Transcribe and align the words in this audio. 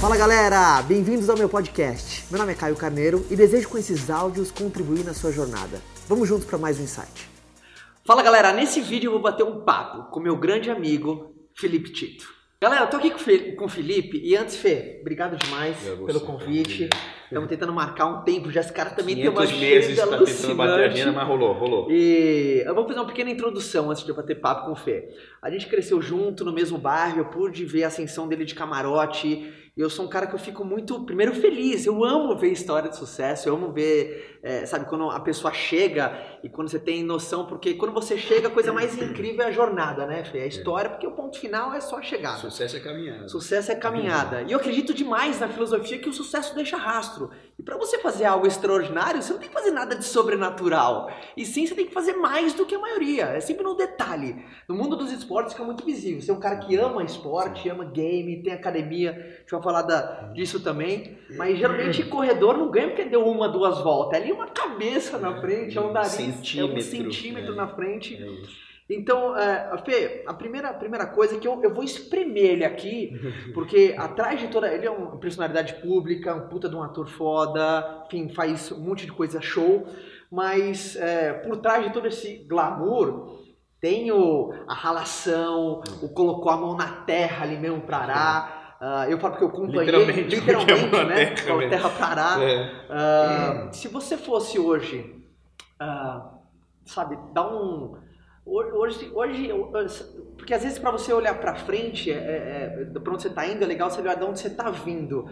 Fala 0.00 0.16
galera, 0.16 0.80
bem-vindos 0.82 1.28
ao 1.28 1.36
meu 1.36 1.48
podcast. 1.48 2.24
Meu 2.30 2.38
nome 2.38 2.52
é 2.52 2.54
Caio 2.54 2.76
Carneiro 2.76 3.26
e 3.28 3.34
desejo 3.34 3.68
com 3.68 3.76
esses 3.76 4.08
áudios 4.08 4.52
contribuir 4.52 5.04
na 5.04 5.12
sua 5.12 5.32
jornada. 5.32 5.82
Vamos 6.06 6.28
juntos 6.28 6.44
para 6.44 6.56
mais 6.56 6.78
um 6.78 6.84
insight. 6.84 7.28
Fala 8.06 8.22
galera, 8.22 8.52
nesse 8.52 8.80
vídeo 8.80 9.08
eu 9.08 9.12
vou 9.12 9.20
bater 9.20 9.42
um 9.42 9.64
papo 9.64 10.08
com 10.12 10.20
meu 10.20 10.36
grande 10.36 10.70
amigo 10.70 11.34
Felipe 11.52 11.90
Tito. 11.90 12.32
Galera, 12.62 12.84
eu 12.84 12.90
tô 12.90 12.96
aqui 12.96 13.10
com 13.56 13.64
o 13.64 13.68
Felipe 13.68 14.20
e 14.22 14.36
antes, 14.36 14.54
Fê, 14.54 14.98
obrigado 15.00 15.36
demais 15.36 15.76
pelo 16.06 16.20
convite. 16.20 16.88
Estamos 17.28 17.48
tentando 17.48 17.74
marcar 17.74 18.06
um 18.06 18.22
tempo, 18.22 18.50
já 18.50 18.62
esse 18.62 18.72
cara 18.72 18.88
também 18.90 19.14
tem 19.14 19.28
uma 19.28 19.44
meses 19.44 19.98
tá 19.98 20.06
tentando 20.06 20.54
bater 20.54 20.84
a 20.84 20.86
agenda, 20.86 21.12
mas 21.12 21.28
rolou, 21.28 21.52
rolou. 21.52 21.90
E 21.90 22.62
eu 22.64 22.74
vou 22.74 22.86
fazer 22.86 22.98
uma 22.98 23.06
pequena 23.06 23.30
introdução 23.30 23.90
antes 23.90 24.02
de 24.02 24.08
eu 24.08 24.16
bater 24.16 24.40
papo 24.40 24.64
com 24.64 24.72
o 24.72 24.76
Fê. 24.76 25.10
A 25.42 25.50
gente 25.50 25.66
cresceu 25.66 26.00
junto 26.00 26.42
no 26.42 26.52
mesmo 26.52 26.78
bairro, 26.78 27.18
eu 27.18 27.26
pude 27.26 27.66
ver 27.66 27.84
a 27.84 27.88
ascensão 27.88 28.26
dele 28.26 28.46
de 28.46 28.54
camarote 28.54 29.52
eu 29.78 29.88
sou 29.88 30.06
um 30.06 30.08
cara 30.08 30.26
que 30.26 30.34
eu 30.34 30.38
fico 30.40 30.64
muito, 30.64 31.04
primeiro, 31.04 31.32
feliz. 31.32 31.86
Eu 31.86 32.02
amo 32.02 32.36
ver 32.36 32.50
história 32.50 32.90
de 32.90 32.96
sucesso, 32.96 33.48
eu 33.48 33.54
amo 33.54 33.70
ver, 33.70 34.40
é, 34.42 34.66
sabe, 34.66 34.86
quando 34.86 35.08
a 35.08 35.20
pessoa 35.20 35.54
chega 35.54 36.20
e 36.42 36.48
quando 36.48 36.68
você 36.68 36.80
tem 36.80 37.04
noção, 37.04 37.46
porque 37.46 37.74
quando 37.74 37.92
você 37.92 38.18
chega, 38.18 38.48
a 38.48 38.50
coisa 38.50 38.72
mais 38.72 39.00
incrível 39.00 39.42
é 39.42 39.46
a 39.46 39.52
jornada, 39.52 40.04
né, 40.04 40.24
Fê? 40.24 40.38
É 40.38 40.42
a 40.42 40.46
história, 40.48 40.90
porque 40.90 41.06
o 41.06 41.12
ponto 41.12 41.38
final 41.38 41.72
é 41.72 41.80
só 41.80 41.98
a 41.98 42.02
chegada. 42.02 42.38
Sucesso 42.38 42.76
é 42.76 42.80
caminhada. 42.80 43.28
Sucesso 43.28 43.70
é 43.70 43.76
caminhada. 43.76 44.42
E 44.42 44.50
eu 44.50 44.58
acredito 44.58 44.92
demais 44.92 45.38
na 45.38 45.46
filosofia 45.46 46.00
que 46.00 46.08
o 46.08 46.12
sucesso 46.12 46.56
deixa 46.56 46.76
rastro. 46.76 47.17
E 47.58 47.62
para 47.62 47.76
você 47.76 47.98
fazer 47.98 48.24
algo 48.24 48.46
extraordinário, 48.46 49.20
você 49.20 49.32
não 49.32 49.40
tem 49.40 49.48
que 49.48 49.54
fazer 49.54 49.70
nada 49.70 49.96
de 49.96 50.04
sobrenatural. 50.04 51.10
E 51.36 51.44
sim, 51.44 51.66
você 51.66 51.74
tem 51.74 51.86
que 51.86 51.92
fazer 51.92 52.14
mais 52.14 52.54
do 52.54 52.64
que 52.64 52.74
a 52.74 52.78
maioria. 52.78 53.24
É 53.24 53.40
sempre 53.40 53.64
no 53.64 53.74
detalhe. 53.74 54.44
No 54.68 54.74
mundo 54.74 54.96
dos 54.96 55.10
esportes 55.10 55.52
fica 55.52 55.64
muito 55.64 55.84
visível. 55.84 56.20
Você 56.20 56.30
é 56.30 56.34
um 56.34 56.40
cara 56.40 56.56
que 56.58 56.76
ama 56.76 57.02
esporte, 57.02 57.68
ama 57.68 57.84
game, 57.84 58.42
tem 58.42 58.52
academia. 58.52 59.12
Deixa 59.12 59.56
eu 59.56 59.62
falar 59.62 59.82
da, 59.82 60.28
disso 60.34 60.60
também. 60.60 61.18
Mas 61.36 61.58
geralmente 61.58 62.04
corredor 62.04 62.56
não 62.56 62.70
ganha 62.70 62.88
porque 62.88 63.04
deu 63.04 63.26
uma, 63.26 63.48
duas 63.48 63.78
voltas. 63.80 64.18
É 64.18 64.22
ali 64.22 64.32
uma 64.32 64.48
cabeça 64.48 65.18
na 65.18 65.40
frente, 65.40 65.76
é 65.76 65.80
um 65.80 65.92
nariz, 65.92 66.12
centímetro, 66.12 66.76
é 66.76 66.78
um 66.78 66.82
centímetro 66.82 67.52
é. 67.52 67.56
na 67.56 67.68
frente. 67.68 68.14
É 68.14 68.26
isso. 68.26 68.67
Então, 68.90 69.36
é, 69.36 69.76
Fê, 69.84 70.24
a 70.26 70.32
primeira, 70.32 70.70
a 70.70 70.74
primeira 70.74 71.06
coisa 71.06 71.36
é 71.36 71.38
que 71.38 71.46
eu, 71.46 71.62
eu 71.62 71.74
vou 71.74 71.84
espremer 71.84 72.52
ele 72.52 72.64
aqui, 72.64 73.12
porque 73.52 73.94
atrás 73.98 74.40
de 74.40 74.48
toda. 74.48 74.72
Ele 74.72 74.86
é 74.86 74.90
uma 74.90 75.18
personalidade 75.18 75.74
pública, 75.74 76.34
um 76.34 76.48
puta 76.48 76.68
de 76.68 76.74
um 76.74 76.82
ator 76.82 77.06
foda, 77.06 78.04
enfim, 78.06 78.30
faz 78.30 78.72
um 78.72 78.80
monte 78.80 79.04
de 79.04 79.12
coisa 79.12 79.40
show, 79.42 79.86
mas 80.30 80.96
é, 80.96 81.34
por 81.34 81.58
trás 81.58 81.84
de 81.84 81.92
todo 81.92 82.06
esse 82.06 82.46
glamour 82.48 83.46
tem 83.80 84.10
o, 84.10 84.52
a 84.66 84.74
ralação, 84.74 85.82
o 86.02 86.08
colocou 86.08 86.50
a 86.50 86.56
mão 86.56 86.76
na 86.76 86.88
terra 87.02 87.44
ali 87.44 87.56
mesmo 87.56 87.82
pra 87.82 87.98
arar. 87.98 88.58
Uh, 88.80 89.10
eu 89.10 89.18
falo 89.18 89.32
porque 89.32 89.44
eu 89.44 89.48
acompanhei 89.48 89.86
literalmente, 89.86 90.22
literalmente 90.36 91.04
né? 91.04 91.34
Terra, 91.34 91.54
a 91.54 91.68
terra 91.68 91.90
parar. 91.90 92.42
É. 92.42 93.68
Uh, 93.68 93.74
se 93.74 93.88
você 93.88 94.16
fosse 94.16 94.58
hoje, 94.58 95.24
uh, 95.82 96.38
sabe, 96.84 97.18
dar 97.32 97.48
um 97.48 97.96
Hoje, 98.50 99.10
hoje, 99.14 99.50
porque 100.36 100.54
às 100.54 100.62
vezes 100.62 100.78
para 100.78 100.90
você 100.90 101.12
olhar 101.12 101.38
para 101.38 101.54
frente, 101.54 102.10
é, 102.10 102.14
é, 102.14 102.82
é 102.82 102.98
para 102.98 103.12
onde 103.12 103.22
você 103.22 103.28
está 103.28 103.46
indo, 103.46 103.62
é 103.62 103.66
legal 103.66 103.90
você 103.90 104.00
olhar 104.00 104.16
de 104.16 104.24
onde 104.24 104.40
você 104.40 104.48
está 104.48 104.70
vindo. 104.70 105.28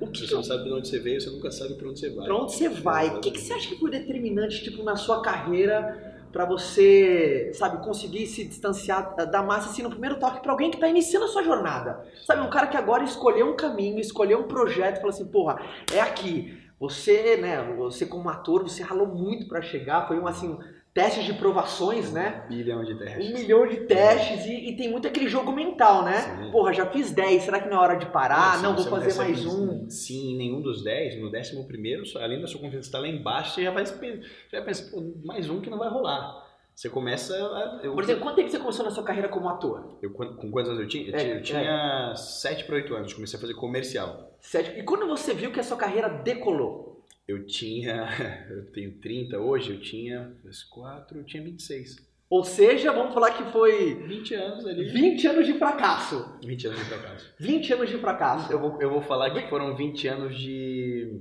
O 0.00 0.06
que, 0.06 0.26
você 0.26 0.34
não 0.34 0.42
sabe 0.42 0.64
de 0.64 0.72
onde 0.72 0.88
você 0.88 0.98
veio, 0.98 1.20
você 1.20 1.30
nunca 1.30 1.50
sabe 1.50 1.74
para 1.74 1.88
onde 1.88 2.00
você 2.00 2.10
vai. 2.10 2.24
Para 2.24 2.36
onde 2.36 2.54
você 2.54 2.68
vai? 2.68 3.08
O 3.08 3.20
que, 3.20 3.30
que 3.30 3.40
você 3.40 3.52
acha 3.52 3.68
que 3.68 3.78
foi 3.78 3.90
determinante, 3.90 4.64
tipo, 4.64 4.82
na 4.82 4.96
sua 4.96 5.22
carreira, 5.22 6.26
para 6.32 6.44
você, 6.46 7.52
sabe, 7.54 7.84
conseguir 7.84 8.26
se 8.26 8.44
distanciar 8.44 9.14
da 9.14 9.42
massa, 9.42 9.70
assim, 9.70 9.82
no 9.82 9.90
primeiro 9.90 10.18
toque, 10.18 10.40
para 10.42 10.50
alguém 10.50 10.70
que 10.70 10.76
está 10.76 10.88
iniciando 10.88 11.26
a 11.26 11.28
sua 11.28 11.42
jornada? 11.42 12.04
Sabe, 12.26 12.40
um 12.40 12.50
cara 12.50 12.66
que 12.66 12.76
agora 12.76 13.04
escolheu 13.04 13.50
um 13.50 13.56
caminho, 13.56 14.00
escolheu 14.00 14.40
um 14.40 14.48
projeto, 14.48 14.96
falou 14.96 15.10
assim, 15.10 15.26
porra, 15.26 15.60
é 15.92 16.00
aqui. 16.00 16.58
Você, 16.80 17.36
né, 17.36 17.62
você 17.76 18.04
como 18.04 18.28
ator, 18.28 18.62
você 18.62 18.82
ralou 18.82 19.06
muito 19.06 19.46
para 19.46 19.62
chegar, 19.62 20.08
foi 20.08 20.18
um, 20.18 20.26
assim, 20.26 20.58
testes 20.94 21.24
de 21.24 21.34
provações, 21.34 22.12
né? 22.12 22.44
Um 22.48 22.54
milhão 22.54 22.84
de 22.84 22.94
testes. 22.94 23.28
Um 23.28 23.32
milhão 23.34 23.66
de 23.66 23.76
testes 23.78 24.46
e, 24.46 24.70
e 24.70 24.76
tem 24.76 24.88
muito 24.88 25.08
aquele 25.08 25.28
jogo 25.28 25.50
mental, 25.50 26.04
né? 26.04 26.20
Sim. 26.20 26.50
Porra, 26.52 26.72
já 26.72 26.86
fiz 26.86 27.10
10, 27.10 27.42
será 27.42 27.58
que 27.58 27.68
não 27.68 27.78
é 27.78 27.80
hora 27.80 27.96
de 27.96 28.06
parar? 28.06 28.62
Não, 28.62 28.72
não 28.72 28.76
vou 28.76 28.86
fazer 28.86 29.12
mais 29.14 29.44
um. 29.44 29.90
Sim, 29.90 30.36
nenhum 30.38 30.62
dos 30.62 30.84
10, 30.84 31.20
no 31.20 31.30
décimo 31.32 31.66
primeiro, 31.66 32.04
além 32.16 32.40
da 32.40 32.46
sua 32.46 32.60
confiança 32.60 32.86
estar 32.86 33.00
lá 33.00 33.08
embaixo, 33.08 33.54
você 33.54 33.64
já 33.64 33.72
vai 33.72 33.84
já 33.84 34.62
pensa, 34.62 34.90
mais 35.24 35.50
um 35.50 35.60
que 35.60 35.68
não 35.68 35.78
vai 35.78 35.90
rolar. 35.90 36.44
Você 36.74 36.88
começa 36.88 37.34
a, 37.34 37.80
eu, 37.84 37.94
Por 37.94 38.02
exemplo, 38.02 38.22
quanto 38.22 38.36
tempo 38.36 38.50
você 38.50 38.58
começou 38.58 38.84
na 38.84 38.90
sua 38.90 39.04
carreira 39.04 39.28
como 39.28 39.48
ator? 39.48 39.96
Eu, 40.02 40.10
com 40.10 40.50
quantos 40.50 40.70
anos 40.70 40.82
eu 40.82 40.88
tinha? 40.88 41.08
Eu, 41.08 41.14
é, 41.16 41.36
eu 41.38 41.42
tinha 41.42 42.12
é. 42.12 42.16
7 42.16 42.64
para 42.64 42.76
8 42.76 42.94
anos, 42.94 43.12
comecei 43.12 43.36
a 43.36 43.40
fazer 43.40 43.54
comercial. 43.54 44.36
Sete. 44.40 44.78
E 44.78 44.82
quando 44.82 45.06
você 45.06 45.32
viu 45.32 45.52
que 45.52 45.60
a 45.60 45.62
sua 45.62 45.76
carreira 45.76 46.08
decolou? 46.08 46.93
Eu 47.26 47.46
tinha, 47.46 48.08
eu 48.50 48.66
tenho 48.72 48.98
30 48.98 49.38
hoje, 49.38 49.72
eu 49.72 49.80
tinha, 49.80 50.34
4, 50.70 51.18
eu 51.18 51.24
tinha 51.24 51.42
26. 51.42 52.14
Ou 52.28 52.42
seja, 52.42 52.92
vamos 52.92 53.14
falar 53.14 53.32
que 53.32 53.44
foi 53.52 53.94
20 53.94 54.34
anos 54.34 54.66
ali. 54.66 54.84
20 54.84 55.26
anos 55.28 55.46
de 55.46 55.54
fracasso. 55.54 56.38
20 56.44 56.66
anos 56.66 56.78
de 56.80 56.84
fracasso. 56.86 57.34
20 57.38 57.72
anos 57.74 57.88
de 57.88 57.98
fracasso. 57.98 58.52
Eu 58.52 58.58
vou, 58.58 58.82
eu 58.82 58.90
vou 58.90 59.02
falar 59.02 59.30
que 59.30 59.48
foram 59.48 59.76
20 59.76 60.08
anos 60.08 60.38
de 60.38 61.20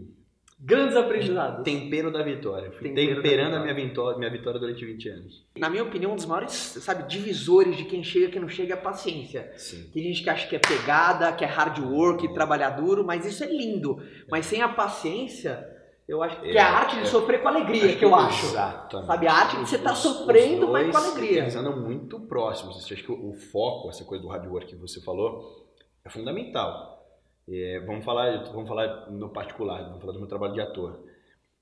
grandes 0.60 0.96
aprendizados. 0.96 1.64
Tempero 1.64 2.10
da 2.12 2.24
vitória. 2.24 2.72
Fui 2.72 2.90
Tempero 2.90 3.22
temperando 3.22 3.56
a 3.56 3.60
minha 3.60 3.74
vitória, 3.74 4.18
minha 4.18 4.32
vitória 4.32 4.60
durante 4.60 4.86
20 4.86 5.10
anos. 5.10 5.46
Na 5.58 5.70
minha 5.70 5.84
opinião, 5.84 6.14
um 6.14 6.16
dos 6.16 6.26
maiores, 6.26 6.52
sabe, 6.54 7.08
divisores 7.08 7.76
de 7.76 7.84
quem 7.84 8.02
chega 8.04 8.26
e 8.28 8.32
quem 8.32 8.42
não 8.42 8.50
chega 8.50 8.74
é 8.74 8.78
a 8.78 8.82
paciência. 8.82 9.52
Sim. 9.58 9.90
Tem 9.94 10.04
gente 10.04 10.24
que 10.24 10.30
acha 10.30 10.48
que 10.48 10.56
é 10.56 10.60
pegada, 10.60 11.32
que 11.34 11.44
é 11.44 11.48
hard 11.48 11.80
work, 11.80 12.34
trabalhar 12.34 12.72
duro, 12.72 13.04
mas 13.04 13.26
isso 13.26 13.44
é 13.44 13.48
lindo. 13.48 14.02
Mas 14.32 14.46
sem 14.46 14.62
a 14.62 14.70
paciência, 14.70 15.73
eu 16.08 16.22
acho 16.22 16.42
que 16.42 16.50
é, 16.50 16.60
a 16.60 16.70
arte 16.70 16.96
de 16.98 17.04
é, 17.04 17.06
sofrer 17.06 17.42
com 17.42 17.48
alegria, 17.48 17.96
que 17.96 18.04
eu 18.04 18.14
acho. 18.14 18.48
Exatamente. 18.48 19.08
Sabe, 19.08 19.28
a 19.28 19.34
arte 19.34 19.56
de 19.56 19.70
você 19.70 19.76
estar 19.78 19.90
tá 19.90 19.96
sofrendo, 19.96 20.68
mas 20.68 20.92
com 20.92 20.98
alegria. 20.98 21.40
Eles 21.40 21.56
andam 21.56 21.80
muito 21.80 22.20
próximos. 22.20 22.76
Eu 22.76 22.96
acho 22.96 23.06
que 23.06 23.12
o, 23.12 23.34
foco, 23.34 23.90
essa 23.90 24.04
coisa 24.04 24.22
do 24.22 24.30
hard 24.30 24.46
work 24.48 24.68
que 24.68 24.76
você 24.76 25.02
falou, 25.02 25.66
é 26.04 26.10
fundamental. 26.10 27.08
É, 27.48 27.80
vamos, 27.86 28.04
falar, 28.04 28.44
vamos 28.52 28.68
falar 28.68 29.10
no 29.12 29.30
particular, 29.30 29.84
vamos 29.84 30.02
falar 30.02 30.14
do 30.14 30.20
meu 30.20 30.28
trabalho 30.28 30.54
de 30.54 30.62
ator. 30.62 31.00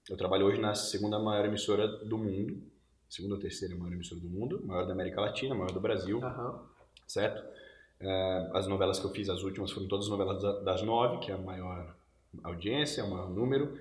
Eu 0.09 0.17
trabalho 0.17 0.47
hoje 0.47 0.59
na 0.59 0.73
segunda 0.73 1.19
maior 1.19 1.45
emissora 1.45 1.87
do 1.87 2.17
mundo, 2.17 2.63
segunda 3.07 3.35
ou 3.35 3.39
terceira 3.39 3.75
maior 3.75 3.93
emissora 3.93 4.19
do 4.21 4.27
mundo, 4.27 4.61
maior 4.65 4.87
da 4.87 4.93
América 4.93 5.21
Latina, 5.21 5.53
maior 5.53 5.71
do 5.71 5.79
Brasil, 5.79 6.19
uhum. 6.19 6.59
certo? 7.05 7.43
É, 7.99 8.49
as 8.53 8.67
novelas 8.67 8.99
que 8.99 9.05
eu 9.05 9.11
fiz, 9.11 9.29
as 9.29 9.43
últimas, 9.43 9.71
foram 9.71 9.87
todas 9.87 10.05
as 10.05 10.11
novelas 10.11 10.41
das 10.63 10.81
nove, 10.81 11.19
que 11.19 11.31
é 11.31 11.35
a 11.35 11.37
maior 11.37 11.95
audiência, 12.43 13.03
o 13.03 13.11
maior 13.11 13.29
número 13.29 13.77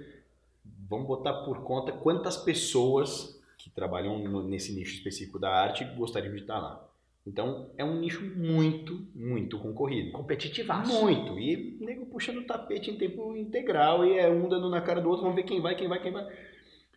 vamos 0.91 1.07
botar 1.07 1.45
por 1.45 1.63
conta 1.63 1.93
quantas 1.93 2.37
pessoas 2.37 3.41
que 3.57 3.71
trabalham 3.71 4.19
nesse 4.43 4.73
nicho 4.75 4.95
específico 4.95 5.39
da 5.39 5.49
arte 5.49 5.85
gostariam 5.97 6.35
de 6.35 6.41
estar 6.41 6.59
lá. 6.59 6.85
Então, 7.25 7.71
é 7.77 7.85
um 7.85 8.01
nicho 8.01 8.25
muito, 8.25 9.07
muito 9.15 9.59
concorrido. 9.59 10.11
Competitivaço. 10.11 10.91
Muito. 11.01 11.39
E 11.39 11.77
nego 11.81 12.07
puxando 12.07 12.39
o 12.39 12.47
tapete 12.47 12.91
em 12.91 12.97
tempo 12.97 13.37
integral 13.37 14.05
e 14.05 14.19
é 14.19 14.29
um 14.29 14.49
dando 14.49 14.69
na 14.69 14.81
cara 14.81 15.01
do 15.01 15.09
outro, 15.09 15.23
vamos 15.23 15.37
ver 15.37 15.45
quem 15.45 15.61
vai, 15.61 15.77
quem 15.77 15.87
vai, 15.87 16.03
quem 16.03 16.11
vai. 16.11 16.27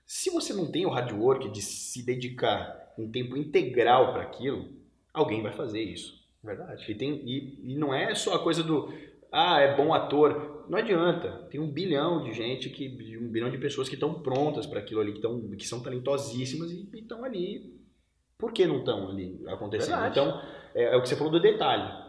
Se 0.06 0.30
você 0.32 0.54
não 0.54 0.72
tem 0.72 0.86
o 0.86 0.90
hard 0.90 1.12
work 1.12 1.50
de 1.50 1.62
se 1.62 2.04
dedicar 2.04 2.94
em 2.98 3.08
tempo 3.12 3.38
integral 3.38 4.14
para 4.14 4.24
aquilo, 4.24 4.70
alguém 5.14 5.44
vai 5.44 5.52
fazer 5.52 5.82
isso. 5.82 6.24
Verdade. 6.42 6.90
E, 6.90 6.96
tem, 6.96 7.22
e, 7.26 7.74
e 7.74 7.76
não 7.76 7.94
é 7.94 8.16
só 8.16 8.34
a 8.36 8.40
coisa 8.40 8.64
do, 8.64 8.92
ah, 9.32 9.60
é 9.60 9.76
bom 9.76 9.94
ator 9.94 10.53
não 10.70 10.78
adianta. 10.78 11.48
Tem 11.50 11.60
um 11.60 11.70
bilhão 11.70 12.24
de 12.24 12.34
gente, 12.34 12.70
que, 12.70 13.18
um 13.20 13.28
bilhão 13.28 13.50
de 13.50 13.58
pessoas 13.58 13.90
que 13.90 13.96
estão 13.96 14.14
prontas 14.22 14.66
para 14.66 14.80
aquilo 14.80 15.02
ali, 15.02 15.14
que, 15.14 15.22
tão, 15.22 15.42
que 15.52 15.68
são 15.68 15.82
talentosíssimas 15.82 16.72
e 16.72 16.90
estão 16.94 17.24
ali. 17.24 17.80
Por 18.38 18.52
que 18.52 18.66
não 18.66 18.80
estão 18.80 19.10
ali 19.10 19.42
acontecendo? 19.48 20.00
Verdade. 20.00 20.20
Então, 20.20 20.42
é, 20.76 20.94
é, 20.94 20.98
o 20.98 21.02
que 21.02 21.10
você 21.10 21.16
falou 21.16 21.32
do 21.32 21.40
detalhe. 21.40 22.04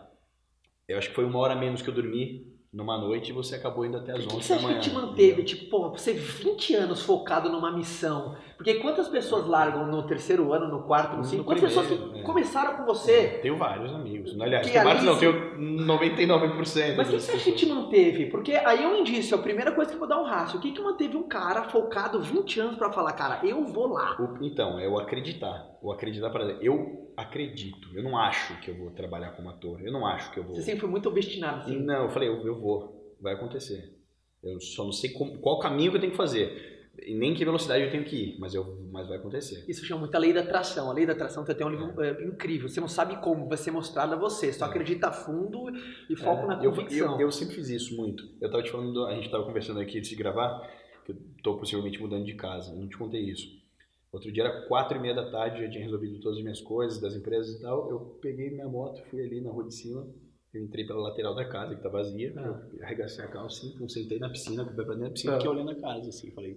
Eu 0.88 0.98
acho 0.98 1.08
que 1.08 1.14
foi 1.14 1.24
uma 1.24 1.38
hora 1.38 1.54
menos 1.54 1.80
que 1.82 1.88
eu 1.88 1.94
dormi 1.94 2.53
numa 2.74 2.98
noite 2.98 3.30
e 3.30 3.32
você 3.32 3.54
acabou 3.54 3.86
indo 3.86 3.96
até 3.96 4.10
as 4.10 4.26
11 4.26 4.26
da 4.26 4.32
manhã. 4.32 4.36
O 4.36 4.40
que 4.40 4.44
você 4.44 4.52
acha 4.52 4.74
que 4.74 4.80
te 4.80 4.90
manteve? 4.90 5.44
Tipo, 5.44 5.70
pô, 5.70 5.90
você 5.90 6.12
20 6.12 6.74
anos 6.74 7.02
focado 7.02 7.48
numa 7.48 7.70
missão. 7.70 8.34
Porque 8.56 8.74
quantas 8.74 9.06
pessoas 9.08 9.46
largam 9.46 9.86
no 9.86 10.02
terceiro 10.02 10.52
ano, 10.52 10.66
no 10.66 10.82
quarto, 10.82 11.16
no 11.16 11.24
cinco? 11.24 11.44
Quantas 11.44 11.62
pessoas 11.62 11.86
que 11.86 12.18
é. 12.18 12.22
começaram 12.22 12.76
com 12.76 12.84
você? 12.84 13.12
É, 13.12 13.28
tenho 13.38 13.56
vários 13.56 13.94
amigos. 13.94 14.38
Aliás, 14.40 14.66
tenho 14.66 14.84
vários 14.84 15.04
não, 15.04 15.16
tenho 15.16 15.56
99%. 15.56 16.96
Mas 16.96 17.08
o 17.08 17.12
que 17.12 17.20
você 17.20 17.32
acha 17.32 17.44
que 17.44 17.52
te 17.52 17.66
manteve? 17.66 18.26
Porque 18.26 18.52
aí 18.52 18.82
é 18.82 18.88
um 18.88 18.96
indício, 18.96 19.36
a 19.36 19.40
primeira 19.40 19.70
coisa 19.70 19.90
que 19.90 19.96
eu 19.96 20.00
vou 20.00 20.08
dar 20.08 20.20
um 20.20 20.24
rastro. 20.24 20.58
O 20.58 20.60
que, 20.60 20.72
que 20.72 20.82
manteve 20.82 21.16
um 21.16 21.28
cara 21.28 21.64
focado 21.64 22.20
20 22.20 22.60
anos 22.60 22.76
para 22.76 22.90
falar, 22.90 23.12
cara, 23.12 23.40
eu 23.46 23.64
vou 23.64 23.86
lá? 23.92 24.16
Então, 24.40 24.80
é 24.80 24.88
o 24.88 24.98
acreditar. 24.98 25.73
O 25.84 25.92
acreditar 25.92 26.30
para 26.30 26.44
eu 26.62 27.12
acredito. 27.16 27.88
Eu 27.94 28.02
não 28.02 28.16
acho 28.16 28.58
que 28.60 28.70
eu 28.70 28.74
vou 28.76 28.90
trabalhar 28.90 29.32
como 29.32 29.50
ator. 29.50 29.80
Eu 29.82 29.92
não 29.92 30.06
acho 30.06 30.32
que 30.32 30.38
eu 30.40 30.44
vou. 30.44 30.54
Você 30.54 30.62
sempre 30.62 30.80
foi 30.80 30.88
muito 30.90 31.08
obstinado, 31.08 31.60
assim. 31.60 31.78
Não, 31.78 32.04
eu 32.04 32.08
falei, 32.08 32.28
eu, 32.28 32.44
eu 32.46 32.58
vou. 32.58 33.14
Vai 33.20 33.34
acontecer. 33.34 33.94
Eu 34.42 34.60
só 34.60 34.84
não 34.84 34.92
sei 34.92 35.10
como, 35.10 35.38
qual 35.38 35.58
caminho 35.58 35.90
que 35.90 35.96
eu 35.96 36.00
tenho 36.00 36.12
que 36.12 36.16
fazer. 36.16 36.90
e 37.02 37.14
nem 37.14 37.34
que 37.34 37.44
velocidade 37.44 37.84
eu 37.84 37.90
tenho 37.90 38.04
que 38.04 38.16
ir, 38.16 38.38
mas, 38.38 38.54
eu, 38.54 38.64
mas 38.92 39.08
vai 39.08 39.18
acontecer. 39.18 39.64
Isso 39.68 39.84
chama 39.84 40.00
muito 40.00 40.14
a 40.14 40.18
lei 40.18 40.32
da 40.32 40.40
atração. 40.40 40.90
A 40.90 40.94
lei 40.94 41.04
da 41.06 41.12
atração 41.12 41.44
tem 41.44 41.66
um 41.66 41.70
livro 41.70 42.02
é, 42.02 42.24
incrível. 42.24 42.68
Você 42.68 42.80
não 42.80 42.88
sabe 42.88 43.16
como, 43.20 43.46
vai 43.48 43.56
ser 43.58 43.70
mostrado 43.70 44.14
a 44.14 44.16
você. 44.16 44.52
Só 44.52 44.64
acredita 44.66 45.08
a 45.08 45.12
fundo 45.12 45.66
e 46.08 46.16
foca 46.16 46.42
É, 46.42 46.46
na 46.46 46.64
eu, 46.64 46.70
convicção. 46.72 47.14
eu, 47.14 47.26
eu 47.26 47.30
sempre 47.32 47.56
fiz 47.56 47.68
isso 47.68 47.96
muito. 47.96 48.22
Eu 48.40 48.50
tava 48.50 48.62
te 48.62 48.70
falando, 48.70 49.06
a 49.06 49.14
gente 49.14 49.30
tava 49.30 49.44
conversando 49.44 49.80
aqui 49.80 49.98
antes 49.98 50.08
de 50.10 50.16
gravar, 50.16 50.66
que 51.04 51.12
eu 51.12 51.16
tô 51.42 51.56
possivelmente 51.58 52.00
mudando 52.00 52.24
de 52.24 52.34
casa. 52.34 52.72
Eu 52.72 52.80
não 52.80 52.88
te 52.88 52.96
contei 52.96 53.20
isso. 53.22 53.62
Outro 54.14 54.30
dia 54.32 54.44
era 54.44 54.62
quatro 54.68 54.96
e 54.96 55.00
meia 55.00 55.12
da 55.14 55.28
tarde, 55.30 55.60
já 55.64 55.68
tinha 55.68 55.82
resolvido 55.82 56.20
todas 56.20 56.38
as 56.38 56.42
minhas 56.44 56.60
coisas, 56.60 57.00
das 57.00 57.16
empresas 57.16 57.56
e 57.58 57.60
tal. 57.62 57.90
Eu 57.90 57.98
peguei 58.22 58.48
minha 58.50 58.68
moto, 58.68 59.02
fui 59.10 59.20
ali 59.22 59.40
na 59.40 59.50
rua 59.50 59.64
de 59.64 59.74
cima, 59.74 60.06
eu 60.54 60.62
entrei 60.62 60.86
pela 60.86 61.00
lateral 61.00 61.34
da 61.34 61.44
casa, 61.44 61.74
que 61.74 61.82
tá 61.82 61.88
vazia, 61.88 62.32
Ah. 62.36 62.62
eu 62.78 62.84
arregacei 62.84 63.24
a 63.24 63.28
calça, 63.28 63.66
pum, 63.76 63.88
sentei 63.88 64.20
na 64.20 64.28
piscina, 64.30 64.64
fui 64.64 64.72
pra 64.74 64.84
dentro 64.94 65.00
da 65.00 65.10
piscina, 65.10 65.32
Ah. 65.34 65.36
fiquei 65.38 65.50
olhando 65.50 65.70
a 65.72 65.74
casa, 65.74 66.08
assim, 66.10 66.30
falei, 66.30 66.56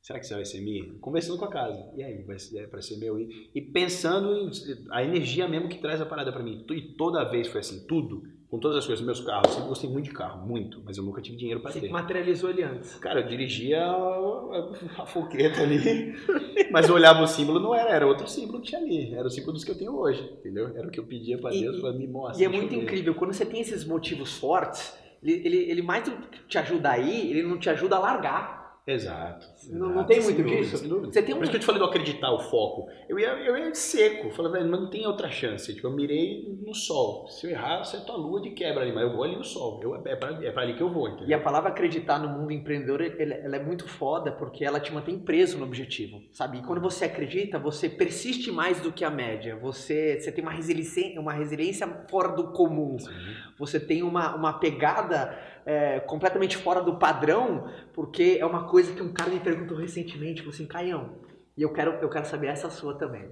será 0.00 0.18
que 0.18 0.24
isso 0.24 0.34
vai 0.34 0.44
ser 0.46 0.62
minha? 0.62 0.94
Conversando 0.98 1.38
com 1.38 1.44
a 1.44 1.50
casa, 1.50 1.92
e 1.94 2.02
aí, 2.02 2.22
vai 2.22 2.38
ser, 2.38 2.60
é 2.60 2.66
pra 2.66 2.80
ser 2.80 2.96
meu? 2.96 3.20
E, 3.20 3.50
e 3.54 3.60
pensando 3.60 4.34
em 4.34 4.50
a 4.90 5.04
energia 5.04 5.46
mesmo 5.46 5.68
que 5.68 5.78
traz 5.78 6.00
a 6.00 6.06
parada 6.06 6.32
pra 6.32 6.42
mim. 6.42 6.64
E 6.70 6.94
toda 6.96 7.24
vez 7.24 7.46
foi 7.48 7.60
assim, 7.60 7.86
tudo, 7.86 8.22
com 8.50 8.58
todas 8.58 8.78
as 8.78 8.86
coisas, 8.86 9.04
meus 9.04 9.20
carros, 9.20 9.48
eu 9.48 9.52
sempre 9.54 9.68
gostei 9.68 9.90
muito 9.90 10.04
de 10.06 10.12
carro, 10.12 10.46
muito, 10.46 10.80
mas 10.84 10.96
eu 10.96 11.02
nunca 11.04 11.20
tive 11.20 11.36
dinheiro 11.36 11.60
Você 11.62 11.80
ter. 11.80 11.90
materializou 11.90 12.48
ele 12.50 12.62
antes. 12.62 12.94
Cara, 12.96 13.20
eu 13.20 13.26
dirigia 13.28 13.82
a, 13.84 13.90
a, 13.90 15.02
a 15.02 15.06
fogueta 15.06 15.62
ali, 15.62 16.14
mas 16.70 16.88
eu 16.88 16.94
olhava 16.94 17.22
o 17.22 17.26
símbolo, 17.26 17.58
não 17.58 17.74
era, 17.74 17.90
era 17.90 18.06
outro 18.06 18.28
símbolo 18.28 18.60
que 18.60 18.68
tinha 18.68 18.80
ali, 18.80 19.12
era 19.14 19.26
o 19.26 19.30
símbolo 19.30 19.52
dos 19.54 19.64
que 19.64 19.70
eu 19.72 19.78
tenho 19.78 19.96
hoje, 19.96 20.22
entendeu? 20.38 20.68
Era 20.76 20.86
o 20.86 20.90
que 20.90 21.00
eu 21.00 21.04
pedia 21.04 21.38
pra 21.38 21.52
E- 21.52 21.60
Deus, 21.60 21.80
pra 21.80 21.92
me 21.92 22.06
mostrar. 22.06 22.40
E 22.40 22.44
é 22.44 22.48
muito 22.48 22.74
incrível, 22.74 23.14
quando 23.14 23.32
você 23.32 23.44
tem 23.44 23.60
esses 23.60 23.84
motivos 23.84 24.38
fortes, 24.38 24.96
ele, 25.22 25.32
ele, 25.44 25.56
ele 25.70 25.82
mais 25.82 26.04
do 26.04 26.12
que 26.12 26.38
te 26.48 26.56
ajuda 26.58 26.90
aí, 26.90 27.30
ele 27.30 27.42
não 27.42 27.58
te 27.58 27.68
ajuda 27.68 27.96
a 27.96 27.98
largar. 27.98 28.65
Exato. 28.86 29.44
Não- 29.68 29.88
não 29.88 30.04
tem 30.04 30.20
muito 30.20 30.42
dúvida, 30.44 30.60
disso? 30.60 30.76
Você 30.78 31.20
tem 31.20 31.34
um- 31.34 31.38
Por 31.38 31.42
isso 31.42 31.50
que 31.50 31.56
eu 31.56 31.60
te 31.60 31.66
falei 31.66 31.80
do 31.80 31.86
acreditar, 31.88 32.30
o 32.32 32.38
foco. 32.38 32.86
Eu 33.08 33.18
ia, 33.18 33.30
eu 33.44 33.56
ia 33.58 33.74
seco, 33.74 34.30
falei, 34.30 34.52
velho, 34.52 34.70
mas 34.70 34.80
não 34.80 34.88
tem 34.88 35.04
outra 35.08 35.28
chance. 35.28 35.74
Tipo, 35.74 35.88
eu 35.88 35.90
mirei 35.92 36.56
no 36.64 36.72
sol. 36.72 37.26
Se 37.26 37.46
eu 37.46 37.50
errar, 37.50 37.80
acerto 37.80 38.12
a 38.12 38.16
lua 38.16 38.40
de 38.40 38.50
quebra 38.50 38.82
ali, 38.82 38.92
mas 38.92 39.02
eu 39.02 39.12
vou 39.12 39.24
ali 39.24 39.34
no 39.34 39.42
sol. 39.42 39.80
Eu, 39.82 39.96
é, 40.06 40.14
pra, 40.14 40.38
é 40.40 40.52
pra 40.52 40.62
ali 40.62 40.74
que 40.74 40.80
eu 40.82 40.88
vou, 40.88 41.08
entendeu? 41.08 41.28
E 41.28 41.34
a 41.34 41.40
palavra 41.40 41.70
acreditar 41.70 42.20
no 42.20 42.28
mundo 42.28 42.52
empreendedor, 42.52 43.02
ela 43.02 43.56
é 43.56 43.62
muito 43.62 43.88
foda 43.88 44.30
porque 44.30 44.64
ela 44.64 44.78
te 44.78 44.92
mantém 44.94 45.18
preso 45.18 45.58
no 45.58 45.64
objetivo, 45.64 46.22
sabe? 46.32 46.58
E 46.58 46.62
quando 46.62 46.80
você 46.80 47.06
acredita, 47.06 47.58
você 47.58 47.88
persiste 47.88 48.52
mais 48.52 48.80
do 48.80 48.92
que 48.92 49.04
a 49.04 49.10
média. 49.10 49.56
Você, 49.56 50.20
você 50.20 50.30
tem 50.30 50.44
uma 50.44 50.52
resiliência, 50.52 51.20
uma 51.20 51.32
resiliência 51.32 51.88
fora 52.08 52.28
do 52.28 52.52
comum. 52.52 52.96
Sim. 53.00 53.10
Você 53.58 53.80
tem 53.80 54.04
uma, 54.04 54.36
uma 54.36 54.52
pegada 54.52 55.36
é, 55.68 55.98
completamente 55.98 56.56
fora 56.56 56.80
do 56.80 56.94
padrão, 56.96 57.68
porque 57.92 58.36
é 58.38 58.46
uma 58.46 58.68
coisa 58.68 58.75
que 58.82 59.02
um 59.02 59.12
cara 59.12 59.30
me 59.30 59.40
perguntou 59.40 59.76
recentemente, 59.76 60.40
falou 60.42 60.54
assim, 60.54 60.66
Caião, 60.66 61.14
e 61.56 61.62
eu 61.62 61.72
quero, 61.72 61.92
eu 62.02 62.08
quero 62.10 62.26
saber 62.26 62.48
essa 62.48 62.68
sua 62.70 62.94
também. 62.98 63.22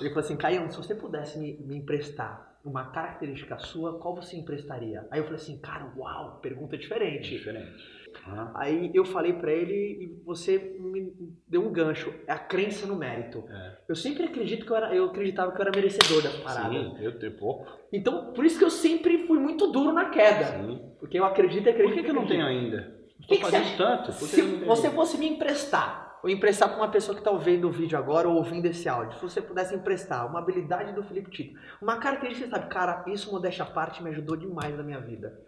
Ele 0.00 0.08
falou 0.10 0.20
assim, 0.24 0.36
Caião, 0.36 0.70
se 0.70 0.76
você 0.76 0.94
pudesse 0.94 1.38
me, 1.38 1.54
me 1.54 1.76
emprestar 1.76 2.50
uma 2.64 2.90
característica 2.92 3.58
sua, 3.58 3.98
qual 3.98 4.14
você 4.14 4.36
emprestaria? 4.36 5.04
Aí 5.10 5.18
eu 5.18 5.24
falei 5.24 5.40
assim, 5.40 5.58
cara, 5.58 5.90
uau, 5.96 6.38
pergunta 6.40 6.76
diferente. 6.76 7.30
Diferente. 7.30 8.02
Ah, 8.26 8.52
Aí 8.56 8.90
eu 8.94 9.04
falei 9.06 9.32
pra 9.32 9.50
ele 9.50 9.74
e 9.74 10.22
você 10.24 10.76
me 10.78 11.12
deu 11.48 11.66
um 11.66 11.72
gancho, 11.72 12.12
é 12.26 12.32
a 12.32 12.38
crença 12.38 12.86
no 12.86 12.94
mérito. 12.94 13.42
é. 13.50 13.78
Eu 13.88 13.96
sempre 13.96 14.24
acredito 14.24 14.64
que 14.66 14.70
eu, 14.70 14.76
era, 14.76 14.94
eu 14.94 15.06
acreditava 15.06 15.50
que 15.50 15.58
eu 15.58 15.62
era 15.62 15.72
merecedor 15.74 16.22
das 16.22 16.36
paradas. 16.36 16.70
Sim, 16.72 16.96
eu 17.00 17.18
tenho 17.18 17.32
pouco. 17.38 17.66
Então, 17.90 18.32
por 18.34 18.44
isso 18.44 18.58
que 18.58 18.64
eu 18.64 18.70
sempre 18.70 19.26
fui 19.26 19.38
muito 19.38 19.72
duro 19.72 19.92
na 19.92 20.10
queda. 20.10 20.44
Sim. 20.44 20.80
Porque 21.00 21.18
eu 21.18 21.24
acredito 21.24 21.66
e 21.66 21.70
acredito. 21.70 21.88
Por 21.88 21.94
que, 21.98 22.04
que 22.04 22.10
eu 22.10 22.14
não 22.14 22.26
tenho 22.26 22.44
ainda? 22.44 23.01
Estou 23.22 23.36
que 23.38 23.42
fazendo 23.42 23.64
você 23.64 23.76
tanto. 23.76 24.12
Se 24.12 24.42
você 24.42 24.90
fosse 24.90 25.16
me 25.18 25.26
emprestar, 25.28 26.18
ou 26.22 26.28
emprestar 26.30 26.68
para 26.68 26.76
uma 26.78 26.88
pessoa 26.90 27.14
que 27.14 27.20
está 27.20 27.30
ouvindo 27.30 27.66
o 27.68 27.72
vídeo 27.72 27.96
agora 27.98 28.28
ou 28.28 28.36
ouvindo 28.36 28.66
esse 28.66 28.88
áudio, 28.88 29.16
se 29.18 29.22
você 29.22 29.40
pudesse 29.40 29.74
emprestar 29.74 30.26
uma 30.28 30.38
habilidade 30.38 30.92
do 30.92 31.02
Felipe 31.02 31.30
Tito, 31.30 31.58
uma 31.80 31.96
característica, 31.98 32.46
você 32.48 32.50
sabe, 32.54 32.68
cara, 32.72 33.04
isso 33.08 33.30
modéstia 33.32 33.64
à 33.64 33.66
parte 33.66 34.02
me 34.02 34.10
ajudou 34.10 34.36
demais 34.36 34.76
na 34.76 34.82
minha 34.82 35.00
vida. 35.00 35.40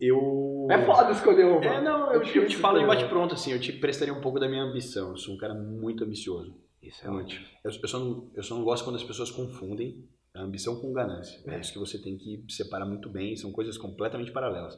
Eu... 0.00 0.66
É 0.70 0.84
foda 0.84 1.12
escolher 1.12 1.44
uma. 1.44 1.64
É, 1.64 1.80
não, 1.80 2.06
eu, 2.12 2.14
Eu 2.14 2.22
te- 2.22 2.38
eu 2.38 2.46
te 2.48 2.56
falo 2.56 2.78
de 2.78 2.84
problema. 2.84 2.86
bate 2.88 3.04
pronto, 3.08 3.34
assim, 3.34 3.52
eu 3.52 3.60
te 3.60 3.72
prestaria 3.72 4.12
um 4.12 4.20
pouco 4.20 4.40
da 4.40 4.48
minha 4.48 4.62
ambição. 4.62 5.10
Eu 5.10 5.16
sou 5.16 5.34
um 5.34 5.38
cara 5.38 5.54
muito 5.54 6.02
ambicioso. 6.02 6.56
Isso 6.82 7.06
é 7.06 7.10
Muito. 7.10 7.26
ótimo. 7.26 7.46
Eu, 7.62 7.70
eu 7.70 7.88
só 7.88 7.98
não, 8.00 8.30
eu 8.34 8.42
só 8.42 8.54
não 8.56 8.64
gosto 8.64 8.82
quando 8.84 8.96
as 8.96 9.04
pessoas 9.04 9.30
confundem 9.30 10.04
a 10.34 10.40
ambição 10.40 10.80
com 10.80 10.92
ganância. 10.92 11.40
É 11.48 11.54
É. 11.54 11.60
isso 11.60 11.72
que 11.72 11.78
você 11.78 11.98
tem 12.02 12.18
que 12.18 12.44
separar 12.48 12.84
muito 12.84 13.08
bem, 13.08 13.36
são 13.36 13.52
coisas 13.52 13.78
completamente 13.78 14.32
paralelas. 14.32 14.76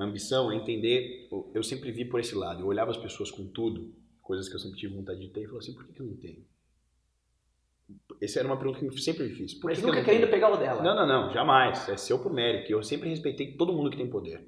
A 0.00 0.04
ambição 0.04 0.50
é 0.50 0.56
entender, 0.56 1.28
eu- 1.54 1.62
sempre 1.62 1.92
vi 1.92 2.04
por 2.06 2.20
esse 2.20 2.34
lado, 2.34 2.62
eu 2.62 2.66
olhava 2.66 2.90
as 2.90 2.96
pessoas 2.96 3.30
com 3.30 3.46
tudo, 3.46 3.94
coisas 4.22 4.48
que 4.48 4.54
eu 4.54 4.58
sempre 4.58 4.78
tive 4.78 4.94
vontade 4.94 5.20
de 5.20 5.28
ter, 5.28 5.40
e 5.42 5.44
falava 5.44 5.58
assim, 5.58 5.74
por 5.74 5.84
que, 5.84 5.92
que 5.92 6.00
eu 6.00 6.06
não 6.06 6.16
tenho? 6.16 6.42
Essa 8.20 8.38
era 8.38 8.48
uma 8.48 8.56
pergunta 8.56 8.78
que 8.78 8.86
eu 8.86 8.92
sempre 8.96 9.24
me 9.24 9.34
fiz. 9.34 9.52
Por 9.54 9.66
Mas 9.66 9.78
que 9.78 9.82
que 9.82 9.86
nunca 9.86 9.98
não 9.98 10.04
querendo 10.04 10.20
tenho? 10.22 10.32
pegar 10.32 10.50
o 10.52 10.56
dela. 10.56 10.82
Não, 10.82 10.94
não, 10.94 11.06
não, 11.06 11.32
jamais. 11.32 11.88
É 11.88 11.96
seu 11.96 12.18
por 12.18 12.32
mérito. 12.32 12.70
Eu 12.70 12.82
sempre 12.82 13.08
respeitei 13.08 13.52
todo 13.56 13.72
mundo 13.72 13.90
que 13.90 13.96
tem 13.96 14.08
poder. 14.08 14.46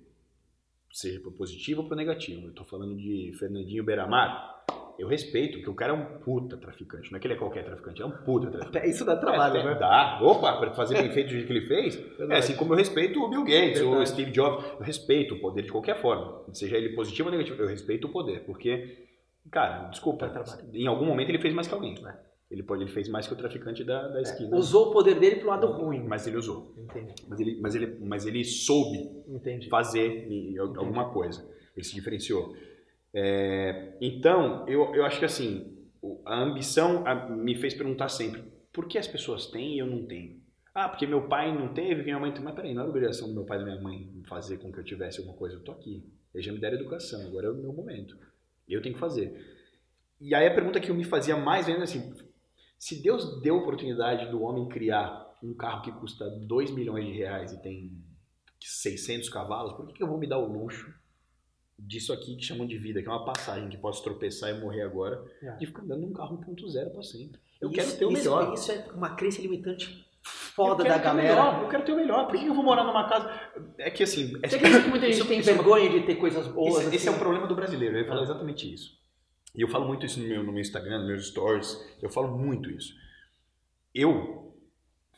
Seja 0.93 1.19
pro 1.21 1.33
positivo 1.33 1.83
ou 1.83 1.89
pro 1.89 1.97
negativo. 1.97 2.47
Eu 2.47 2.53
tô 2.55 2.65
falando 2.65 2.97
de 2.97 3.33
Fernandinho 3.39 3.83
Beiramar. 3.83 4.65
Eu 4.99 5.09
respeito, 5.09 5.59
porque 5.59 5.71
o 5.71 5.75
cara 5.75 5.93
é 5.93 5.97
um 5.97 6.19
puta 6.21 6.57
traficante. 6.57 7.11
Não 7.11 7.17
é 7.17 7.21
que 7.21 7.27
ele 7.27 7.35
é 7.35 7.37
qualquer 7.37 7.65
traficante, 7.65 8.01
é 8.03 8.07
um 8.07 8.11
puta 8.11 8.49
traficante. 8.51 8.79
Até 8.79 8.89
isso 8.89 9.05
dá 9.05 9.17
trabalho, 9.17 9.57
É, 9.57 9.65
né? 9.65 9.75
Dá. 9.75 10.21
Opa, 10.23 10.57
para 10.59 10.73
fazer 10.75 10.95
bem 11.01 11.11
feito 11.11 11.29
do 11.29 11.33
jeito 11.33 11.47
que 11.47 11.53
ele 11.53 11.67
fez. 11.67 11.99
É 12.31 12.37
assim 12.37 12.55
como 12.55 12.73
eu 12.73 12.77
respeito 12.77 13.19
o 13.21 13.29
Bill 13.29 13.43
Gates, 13.45 13.81
o 13.81 13.89
Verdade. 13.89 14.09
Steve 14.11 14.31
Jobs. 14.31 14.65
Eu 14.79 14.85
respeito 14.85 15.35
o 15.35 15.41
poder 15.41 15.63
de 15.63 15.73
qualquer 15.73 16.01
forma. 16.01 16.45
Seja 16.53 16.77
ele 16.77 16.91
positivo 16.95 17.29
ou 17.29 17.33
negativo. 17.35 17.61
Eu 17.63 17.69
respeito 17.69 18.07
o 18.07 18.11
poder. 18.13 18.45
Porque, 18.45 19.07
cara, 19.51 19.89
desculpa. 19.89 20.31
Em 20.73 20.87
algum 20.87 21.07
momento 21.07 21.31
ele 21.31 21.39
fez 21.41 21.53
mais 21.55 21.67
que 21.67 21.75
alguém. 21.75 21.95
É. 22.07 22.33
Ele, 22.51 22.63
pode, 22.63 22.83
ele 22.83 22.91
fez 22.93 23.09
mais 23.09 23.27
que 23.27 23.33
o 23.33 23.37
traficante 23.37 23.83
da, 23.83 24.09
da 24.09 24.21
esquina. 24.21 24.55
Usou 24.55 24.91
o 24.91 24.93
poder 24.93 25.19
dele 25.19 25.37
pro 25.37 25.49
lado 25.49 25.67
ruim. 25.69 26.05
Mas 26.07 26.27
ele 26.27 26.37
usou. 26.37 26.75
Entendi. 26.77 27.15
Mas 27.27 27.41
ele, 27.41 27.59
mas 27.61 27.75
ele, 27.75 27.97
mas 28.05 28.27
ele 28.27 28.45
soube 28.45 28.99
Entendi. 29.27 29.69
fazer 29.71 30.31
em- 30.31 30.59
alguma 30.59 31.11
coisa. 31.11 31.43
Ele 31.75 31.83
se 31.85 31.95
diferenciou. 31.95 32.55
É, 33.15 33.97
então, 34.01 34.67
eu, 34.69 34.95
eu 34.95 35.05
acho 35.05 35.19
que 35.19 35.25
assim, 35.25 35.77
a 36.25 36.41
ambição 36.41 37.05
me 37.37 37.55
fez 37.55 37.75
perguntar 37.75 38.09
sempre, 38.09 38.43
por 38.73 38.89
que 38.89 38.99
as 38.99 39.07
pessoas 39.07 39.47
têm 39.47 39.75
e 39.75 39.79
eu 39.79 39.87
não 39.87 40.07
tenho? 40.07 40.41
Ah, 40.75 40.89
porque 40.89 41.07
meu 41.07 41.29
pai 41.29 41.55
não 41.55 41.75
teve, 41.75 42.03
minha 42.03 42.19
mãe 42.19 42.33
tem. 42.33 42.43
Mas 42.43 42.55
peraí, 42.55 42.73
não 42.73 42.81
era 42.83 42.91
obrigação 42.91 43.29
do 43.29 43.35
meu 43.35 43.45
pai 43.45 43.59
e 43.59 43.61
da 43.61 43.67
minha 43.67 43.81
mãe 43.81 44.11
fazer 44.27 44.57
com 44.57 44.73
que 44.73 44.79
eu 44.79 44.85
tivesse 44.85 45.19
alguma 45.19 45.37
coisa. 45.37 45.57
Eu 45.57 45.61
tô 45.61 45.73
aqui. 45.73 46.03
Eles 46.33 46.47
já 46.47 46.53
me 46.53 46.59
deram 46.59 46.79
educação, 46.79 47.21
agora 47.27 47.49
é 47.49 47.51
o 47.51 47.55
meu 47.55 47.73
momento. 47.73 48.17
Eu 48.67 48.81
tenho 48.81 48.95
que 48.95 49.01
fazer. 49.01 49.37
E 50.19 50.35
aí 50.35 50.47
a 50.47 50.55
pergunta 50.55 50.81
que 50.81 50.91
eu 50.91 50.95
me 50.95 51.05
fazia 51.05 51.37
mais 51.37 51.69
ainda 51.69 51.83
assim, 51.83 52.15
se 52.79 53.03
Deus 53.03 53.43
deu 53.43 53.57
a 53.57 53.59
oportunidade 53.59 54.31
do 54.31 54.43
homem 54.43 54.67
criar 54.69 55.31
um 55.43 55.53
carro 55.53 55.83
que 55.83 55.93
custa 55.93 56.31
2 56.31 56.71
milhões 56.71 57.05
de 57.07 57.13
reais 57.13 57.53
e 57.53 57.61
tem 57.61 57.93
600 58.61 59.29
cavalos, 59.29 59.75
por 59.75 59.87
que, 59.87 59.95
que 59.95 60.03
eu 60.03 60.09
vou 60.09 60.19
me 60.19 60.29
dar 60.29 60.39
o 60.39 60.47
luxo 60.47 60.95
disso 61.79 62.13
aqui 62.13 62.37
que 62.37 62.45
chamam 62.45 62.67
de 62.67 62.79
vida, 62.79 63.03
que 63.03 63.09
é 63.09 63.11
uma 63.11 63.25
passagem 63.25 63.69
que 63.69 63.77
posso 63.77 64.03
tropeçar 64.03 64.51
e 64.51 64.61
morrer 64.61 64.83
agora, 64.83 65.23
É. 65.43 65.53
de 65.57 65.67
ficar 65.67 65.83
andando 65.83 66.03
num 66.03 66.13
carro 66.13 66.37
1.0 66.39 66.91
para 66.91 67.03
sempre? 67.03 67.41
Eu 67.61 67.71
Isso- 67.71 67.77
quero 67.79 67.99
ter 67.99 68.05
o 68.05 68.11
melhor. 68.11 68.53
Isso 68.55 68.71
é 68.73 68.87
uma 68.95 69.15
crença 69.15 69.41
limitante 69.43 70.07
foda 70.23 70.85
da 70.85 70.97
o 70.97 71.01
galera. 71.03 71.29
melhor, 71.35 71.63
eu 71.63 71.69
quero 71.69 71.85
ter 71.85 71.93
o 71.93 71.97
melhor. 71.97 72.27
Por 72.29 72.39
que 72.39 72.47
eu 72.47 72.55
vou 72.55 72.63
morar 72.65 72.85
numa 72.85 73.09
casa? 73.09 73.29
É 73.79 73.91
que 73.91 74.03
assim. 74.03 74.33
Você 74.41 74.57
acredita 74.57 74.83
que 74.83 74.89
muita 74.91 75.11
gente 75.11 75.27
tem 75.27 75.39
isso- 75.41 75.53
vergonha 75.53 75.91
de 75.91 76.07
ter 76.07 76.17
coisas 76.17 76.47
boas? 76.49 76.85
Esse, 76.87 76.97
esse 76.97 77.07
é 77.07 77.11
assim? 77.11 77.19
o 77.19 77.21
problema 77.23 77.47
do 77.47 77.55
brasileiro, 77.57 77.97
eu 77.97 78.01
ia 78.03 78.07
falar 78.07 78.21
Ah. 78.21 78.25
exatamente 78.25 78.73
isso. 78.73 79.01
E 79.55 79.61
eu 79.61 79.69
falo 79.69 79.87
muito 79.87 80.07
isso 80.07 80.21
no 80.21 80.27
meu, 80.29 80.43
no 80.45 80.53
meu 80.53 80.61
Instagram, 80.63 80.99
nos 81.01 81.09
meus 81.09 81.27
stories, 81.29 81.79
eu 82.01 82.09
falo 82.09 82.37
muito 82.39 82.71
isso. 82.71 82.95
Eu 83.95 84.55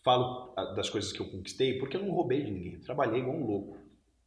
falo 0.02 0.52
ah, 0.56 0.64
das 0.74 0.90
coisas 0.90 1.12
que 1.12 1.20
eu 1.20 1.30
conquistei 1.30 1.78
porque 1.78 1.96
eu 1.96 2.02
não 2.02 2.10
roubei 2.10 2.42
de 2.44 2.50
ninguém, 2.50 2.74
eu 2.74 2.80
trabalhei 2.80 3.20
igual 3.20 3.36
um 3.36 3.46
louco. 3.46 3.78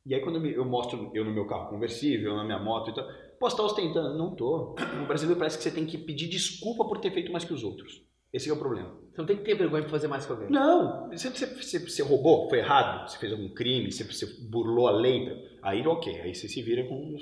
E 0.08 0.16
aí 0.16 0.22
quando 0.22 0.46
eu, 0.46 0.64
mostro 0.64 1.12
eu 1.14 1.26
no 1.26 1.32
meu 1.32 1.46
carro 1.46 1.70
conversível, 1.70 2.34
na 2.36 2.44
minha 2.46 2.60
moto 2.60 2.90
e 2.92 2.94
tal, 2.96 3.06
posso 3.40 3.56
estar 3.56 3.64
ostentando? 3.64 4.18
Não 4.18 4.34
tô. 4.36 4.74
No 5.00 5.06
brasileiro 5.06 5.38
parece 5.38 5.58
que 5.58 5.64
você 5.64 5.72
tem 5.72 5.86
que 5.86 5.98
pedir 5.98 6.28
desculpa 6.30 6.86
por 6.86 7.00
ter 7.00 7.12
feito 7.12 7.32
mais 7.32 7.44
que 7.44 7.54
os 7.54 7.64
outros. 7.64 8.02
Esse 8.32 8.50
é 8.50 8.54
o 8.54 8.58
problema. 8.58 8.90
Você 9.12 9.18
não 9.22 9.26
tem 9.26 9.38
que 9.38 9.44
ter 9.44 9.56
vergonha 9.56 9.84
de 9.84 9.90
fazer 9.90 10.08
mais 10.08 10.26
que 10.26 10.32
alguém. 10.32 10.50
Não, 10.50 11.10
você, 11.10 11.30
você, 11.30 11.46
você, 11.46 11.80
você 11.80 12.04
roubou, 12.04 12.48
foi 12.50 12.60
errado, 12.60 13.10
você 13.10 13.18
fez 13.18 13.32
algum 13.34 13.50
crime, 13.50 13.92
você, 13.92 14.04
você 14.04 14.26
burlou 14.50 14.88
a 14.88 14.92
lei, 14.92 15.28
aí 15.62 15.86
ok, 15.86 16.22
aí 16.22 16.34
você 16.36 16.48
se 16.48 16.62
vira 16.62 16.88
com, 16.88 17.16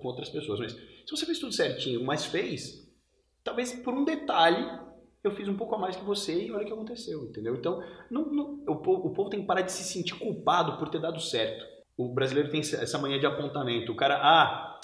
com 0.00 0.08
outras 0.08 0.28
pessoas. 0.30 0.60
Mas 0.60 0.72
se 0.72 1.10
você 1.10 1.26
fez 1.26 1.38
tudo 1.38 1.52
certinho, 1.52 2.02
mas 2.04 2.24
fez, 2.26 2.88
talvez 3.44 3.72
por 3.72 3.92
um 3.94 4.04
detalhe 4.04 4.66
eu 5.24 5.30
fiz 5.32 5.46
um 5.48 5.56
pouco 5.56 5.74
a 5.74 5.78
mais 5.78 5.96
que 5.96 6.04
você 6.04 6.46
e 6.46 6.50
olha 6.52 6.62
o 6.62 6.66
que 6.66 6.72
aconteceu, 6.72 7.22
entendeu? 7.24 7.54
Então, 7.54 7.82
não- 8.10 8.26
não- 8.32 8.64
o, 8.66 8.76
povo, 8.76 9.08
o 9.08 9.12
povo 9.12 9.28
tem 9.28 9.40
que 9.40 9.46
parar 9.46 9.60
de 9.62 9.72
se 9.72 9.82
sentir 9.84 10.14
culpado 10.18 10.78
por 10.78 10.88
ter 10.88 11.00
dado 11.00 11.20
certo. 11.20 11.64
O 12.02 12.08
brasileiro 12.14 12.48
tem 12.50 12.60
essa 12.60 12.98
mania 12.98 13.18
de 13.18 13.26
apontamento. 13.26 13.92
O 13.92 13.94
cara, 13.94 14.18
ah, 14.22 14.78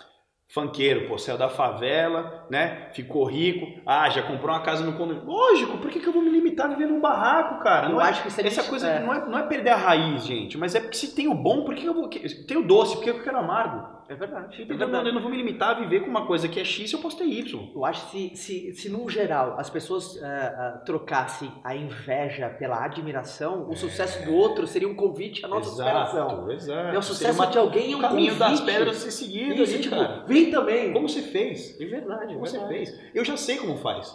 funkeiro, 0.52 1.08
pô, 1.08 1.16
saiu 1.18 1.38
da 1.38 1.48
favela, 1.48 2.46
né? 2.50 2.90
Ficou 2.92 3.24
rico, 3.24 3.80
ah, 3.86 4.08
já 4.10 4.22
comprou 4.22 4.50
uma 4.54 4.62
casa 4.62 4.84
no 4.84 4.92
condomínio. 4.92 5.26
Lógico, 5.26 5.78
por 5.78 5.90
que, 5.90 5.98
que 5.98 6.06
eu 6.06 6.12
vou 6.12 6.22
me 6.22 6.30
limitar 6.30 6.66
a 6.66 6.68
viver 6.74 6.86
num 6.86 7.00
barraco, 7.00 7.62
cara? 7.64 7.86
Eu 7.86 7.92
Não 7.92 8.00
é- 8.00 8.04
acho 8.10 8.22
que 8.22 8.28
isso 8.28 8.40
é 8.40 8.46
essa 8.46 8.62
coisa 8.64 8.86
é. 8.88 9.00
não, 9.00 9.12
é, 9.14 9.26
não 9.28 9.38
é 9.38 9.42
perder 9.44 9.70
a 9.70 9.76
raiz, 9.76 10.24
gente, 10.26 10.56
mas 10.58 10.74
é 10.74 10.80
porque 10.80 10.96
se 10.96 11.14
tem 11.14 11.26
o 11.26 11.34
bom, 11.34 11.64
por 11.64 11.74
que 11.74 11.84
eu 11.86 11.94
vou. 11.94 12.08
Tem 12.08 12.56
o 12.56 12.66
doce, 12.66 12.94
por 12.96 13.04
que 13.04 13.10
eu 13.10 13.22
quero 13.22 13.38
amargo? 13.38 13.96
É 14.08 14.14
verdade. 14.14 14.62
É 14.62 14.64
verdade. 14.64 15.08
Eu 15.08 15.14
não 15.14 15.20
vou 15.20 15.30
me 15.30 15.36
limitar 15.36 15.70
a 15.70 15.80
viver 15.80 16.00
com 16.00 16.10
uma 16.10 16.26
coisa 16.26 16.48
que 16.48 16.60
é 16.60 16.64
X 16.64 16.92
eu 16.92 17.00
posso 17.00 17.18
ter 17.18 17.24
Y. 17.24 17.70
Eu 17.74 17.84
acho 17.84 18.10
que 18.10 18.36
se, 18.36 18.36
se, 18.36 18.72
se 18.74 18.88
no 18.88 19.08
geral 19.10 19.58
as 19.58 19.68
pessoas 19.68 20.16
uh, 20.16 20.18
uh, 20.18 20.84
trocassem 20.84 21.50
a 21.64 21.74
inveja 21.74 22.48
pela 22.48 22.84
admiração, 22.84 23.68
o 23.68 23.72
é. 23.72 23.76
sucesso 23.76 24.24
do 24.24 24.34
outro 24.34 24.66
seria 24.66 24.88
um 24.88 24.94
convite 24.94 25.44
à 25.44 25.48
nossa 25.48 25.70
exato, 25.70 26.10
superação. 26.10 26.50
Exato. 26.52 26.94
É 26.94 26.98
o 26.98 27.02
sucesso 27.02 27.38
uma, 27.38 27.46
de 27.46 27.58
alguém 27.58 27.92
é 27.92 27.96
um 27.96 28.00
caminho 28.00 28.32
convite. 28.32 28.50
das 28.50 28.60
pedras 28.60 28.96
ser 28.96 29.10
seguido. 29.10 29.62
Isso, 29.62 29.80
tipo, 29.80 29.96
cara. 29.96 30.24
vem 30.26 30.50
também. 30.50 30.92
Como 30.92 31.08
você 31.08 31.22
fez? 31.22 31.80
É 31.80 31.84
verdade. 31.84 32.34
Como 32.34 32.46
é 32.46 32.50
verdade. 32.50 32.74
você 32.74 32.92
fez? 32.92 33.10
Eu 33.14 33.24
já 33.24 33.36
sei 33.36 33.56
como 33.56 33.76
faz. 33.78 34.14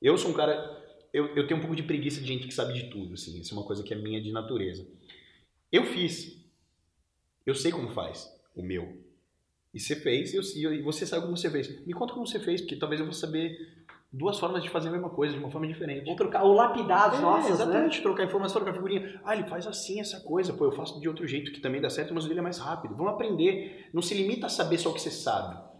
Eu 0.00 0.18
sou 0.18 0.30
um 0.30 0.34
cara. 0.34 0.80
Eu, 1.12 1.26
eu 1.36 1.46
tenho 1.46 1.58
um 1.58 1.60
pouco 1.62 1.76
de 1.76 1.82
preguiça 1.82 2.20
de 2.20 2.26
gente 2.26 2.46
que 2.46 2.54
sabe 2.54 2.74
de 2.74 2.90
tudo, 2.90 3.14
assim. 3.14 3.40
Isso 3.40 3.54
é 3.54 3.56
uma 3.56 3.66
coisa 3.66 3.82
que 3.82 3.94
é 3.94 3.96
minha 3.96 4.20
de 4.20 4.30
natureza. 4.32 4.86
Eu 5.70 5.84
fiz. 5.84 6.38
Eu 7.46 7.54
sei 7.54 7.72
como 7.72 7.88
faz 7.88 8.30
o 8.54 8.62
meu. 8.62 9.01
E 9.74 9.80
você 9.80 9.96
fez, 9.96 10.34
eu, 10.34 10.72
e 10.74 10.82
você 10.82 11.06
sabe 11.06 11.22
como 11.22 11.36
você 11.36 11.50
fez. 11.50 11.84
Me 11.86 11.94
conta 11.94 12.12
como 12.12 12.26
você 12.26 12.38
fez, 12.38 12.60
porque 12.60 12.76
talvez 12.76 13.00
eu 13.00 13.06
vou 13.06 13.14
saber 13.14 13.56
duas 14.12 14.38
formas 14.38 14.62
de 14.62 14.68
fazer 14.68 14.88
a 14.88 14.92
mesma 14.92 15.08
coisa, 15.08 15.32
de 15.32 15.38
uma 15.38 15.50
forma 15.50 15.66
diferente. 15.66 16.08
Ou 16.08 16.14
trocar, 16.14 16.42
ou 16.42 16.52
lapidar 16.52 17.08
as 17.08 17.18
é, 17.18 17.22
nossas, 17.22 17.52
exatamente, 17.52 17.96
né? 17.96 18.02
trocar 18.02 18.24
informação, 18.24 18.60
trocar 18.60 18.74
figurinha. 18.74 19.20
Ah, 19.24 19.34
ele 19.34 19.48
faz 19.48 19.66
assim 19.66 20.00
essa 20.00 20.20
coisa, 20.20 20.52
pô, 20.52 20.66
eu 20.66 20.72
faço 20.72 21.00
de 21.00 21.08
outro 21.08 21.26
jeito 21.26 21.50
que 21.50 21.60
também 21.60 21.80
dá 21.80 21.88
certo, 21.88 22.12
mas 22.12 22.26
o 22.26 22.28
dele 22.28 22.40
é 22.40 22.42
mais 22.42 22.58
rápido. 22.58 22.94
Vamos 22.94 23.14
aprender. 23.14 23.88
Não 23.94 24.02
se 24.02 24.14
limita 24.14 24.46
a 24.46 24.50
saber 24.50 24.76
só 24.76 24.90
o 24.90 24.94
que 24.94 25.00
você 25.00 25.10
sabe. 25.10 25.72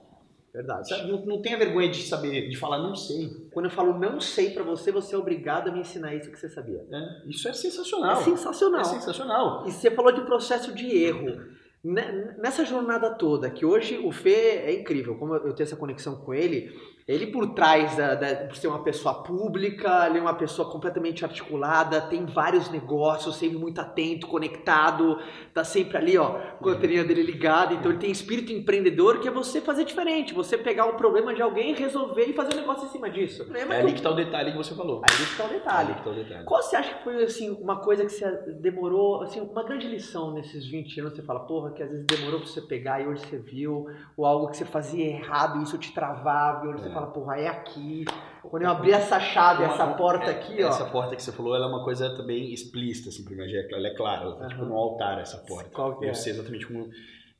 Verdade. 0.55 0.89
Sabe? 0.89 1.11
Não, 1.11 1.25
não 1.25 1.43
tenha 1.43 1.57
vergonha 1.57 1.91
de 1.91 2.03
saber, 2.03 2.49
de 2.49 2.57
falar 2.57 2.79
não 2.79 2.95
sei. 2.95 3.29
Quando 3.53 3.67
eu 3.67 3.71
falo 3.71 3.99
não 3.99 4.21
sei 4.21 4.51
para 4.51 4.63
você, 4.63 4.93
você 4.93 5.15
é 5.15 5.19
obrigado 5.19 5.69
a 5.69 5.73
me 5.73 5.81
ensinar 5.81 6.15
isso 6.15 6.31
que 6.31 6.39
você 6.39 6.49
sabia. 6.49 6.87
É, 6.91 7.29
isso 7.29 7.49
é 7.49 7.53
sensacional. 7.53 8.21
É 8.21 8.25
sensacional. 8.25 8.81
É 8.81 8.85
sensacional. 8.85 9.65
E 9.67 9.73
você 9.73 9.91
falou 9.91 10.13
de 10.13 10.23
processo 10.23 10.75
de 10.75 10.87
erro. 10.87 11.53
Nessa 11.85 12.65
jornada 12.65 13.11
toda, 13.11 13.51
que 13.51 13.65
hoje 13.65 13.99
o 13.99 14.12
Fê 14.12 14.62
é 14.65 14.73
incrível, 14.73 15.17
como 15.17 15.35
eu 15.35 15.53
tenho 15.53 15.67
essa 15.67 15.77
conexão 15.77 16.15
com 16.17 16.33
ele, 16.33 16.71
ele 17.06 17.26
por 17.26 17.54
trás 17.54 17.97
da, 17.97 18.14
da, 18.14 18.35
por 18.47 18.56
ser 18.56 18.68
uma 18.68 18.82
pessoa 18.82 19.23
pública, 19.23 20.06
ele 20.06 20.18
é 20.18 20.21
uma 20.21 20.35
pessoa 20.35 20.71
completamente 20.71 21.25
articulada, 21.25 22.00
tem 22.00 22.25
vários 22.25 22.71
negócios, 22.71 23.37
sempre 23.37 23.59
muito 23.59 23.80
atento, 23.80 24.26
conectado, 24.26 25.18
tá 25.52 25.64
sempre 25.64 25.99
ali, 25.99 26.16
ó, 26.16 26.38
com 26.61 26.68
a 26.68 26.73
anteninha 26.73 27.04
dele 27.04 27.23
ligada. 27.23 27.75
Então 27.75 27.90
ele 27.90 28.00
tem 28.00 28.11
espírito 28.11 28.52
empreendedor 28.52 29.21
que 29.21 29.28
é 29.28 29.30
você 29.30 29.61
fazer 29.61 29.85
diferente, 29.85 30.32
você 30.32 30.56
pegar 30.56 30.87
um 30.87 30.97
problema 30.97 31.35
de 31.35 31.42
alguém, 31.42 31.75
resolver 31.75 32.26
e 32.26 32.32
fazer 32.32 32.54
um 32.54 32.61
negócio 32.61 32.87
em 32.87 32.90
cima 32.90 33.11
disso. 33.11 33.47
É, 33.54 33.61
é 33.61 33.80
ali 33.80 33.92
que 33.92 34.02
tá 34.02 34.11
o 34.11 34.14
detalhe 34.14 34.52
que 34.52 34.59
você 34.59 34.75
falou. 34.75 35.02
Aí 35.02 35.26
que 35.26 35.37
tá 35.37 35.44
o 35.44 35.49
detalhe. 35.49 35.90
É 35.90 35.92
ali 35.92 35.94
que 35.94 36.04
tá 36.04 36.11
o 36.11 36.14
detalhe. 36.14 36.44
Qual 36.44 36.62
você 36.62 36.76
acha 36.76 36.94
que 36.94 37.04
foi 37.04 37.23
assim 37.25 37.50
uma 37.50 37.76
coisa 37.80 38.04
que 38.04 38.12
você 38.12 38.30
demorou, 38.61 39.23
assim, 39.23 39.40
uma 39.40 39.64
grande 39.64 39.88
lição 39.88 40.32
nesses 40.32 40.66
20 40.66 41.00
anos? 41.00 41.12
Você 41.14 41.23
fala, 41.23 41.40
porra, 41.40 41.73
que 41.73 41.82
às 41.82 41.90
vezes 41.90 42.06
demorou 42.06 42.40
pra 42.40 42.49
você 42.49 42.61
pegar 42.61 43.00
e 43.00 43.06
hoje 43.06 43.25
você 43.26 43.38
viu, 43.38 43.87
ou 44.16 44.26
algo 44.26 44.49
que 44.49 44.56
você 44.56 44.64
fazia 44.64 45.04
errado 45.04 45.61
e 45.61 45.62
isso 45.64 45.78
te 45.78 45.92
travava, 45.92 46.66
e 46.66 46.68
hoje 46.68 46.80
é. 46.80 46.82
você 46.82 46.92
fala, 46.93 47.07
porra, 47.09 47.37
é 47.39 47.49
aqui. 47.49 48.05
Quando 48.43 48.63
eu 48.63 48.71
abri 48.71 48.93
essa 48.93 49.19
chave, 49.21 49.65
essa 49.65 49.87
porta 49.95 50.31
aqui, 50.31 50.61
essa 50.61 50.67
ó. 50.67 50.69
Essa 50.69 50.85
porta 50.91 51.17
que 51.17 51.23
você 51.23 51.33
falou, 51.33 51.55
ela 51.55 51.67
é 51.67 51.69
uma 51.69 51.85
coisa 51.85 52.15
também 52.17 52.53
explícita, 52.53 53.09
assim, 53.09 53.25
pra 53.25 53.35
mim, 53.35 53.43
ela 53.43 53.87
é 53.87 53.95
clara, 53.95 54.25
ela 54.25 54.37
tá 54.37 54.43
uhum. 54.45 54.49
tipo 54.49 54.65
no 54.65 54.77
altar, 54.77 55.21
essa 55.21 55.39
porta. 55.39 55.71
Qual 55.71 55.99
que 55.99 56.07
é? 56.07 56.11
Eu 56.11 56.15
sei 56.15 56.33
exatamente 56.33 56.67
como... 56.67 56.89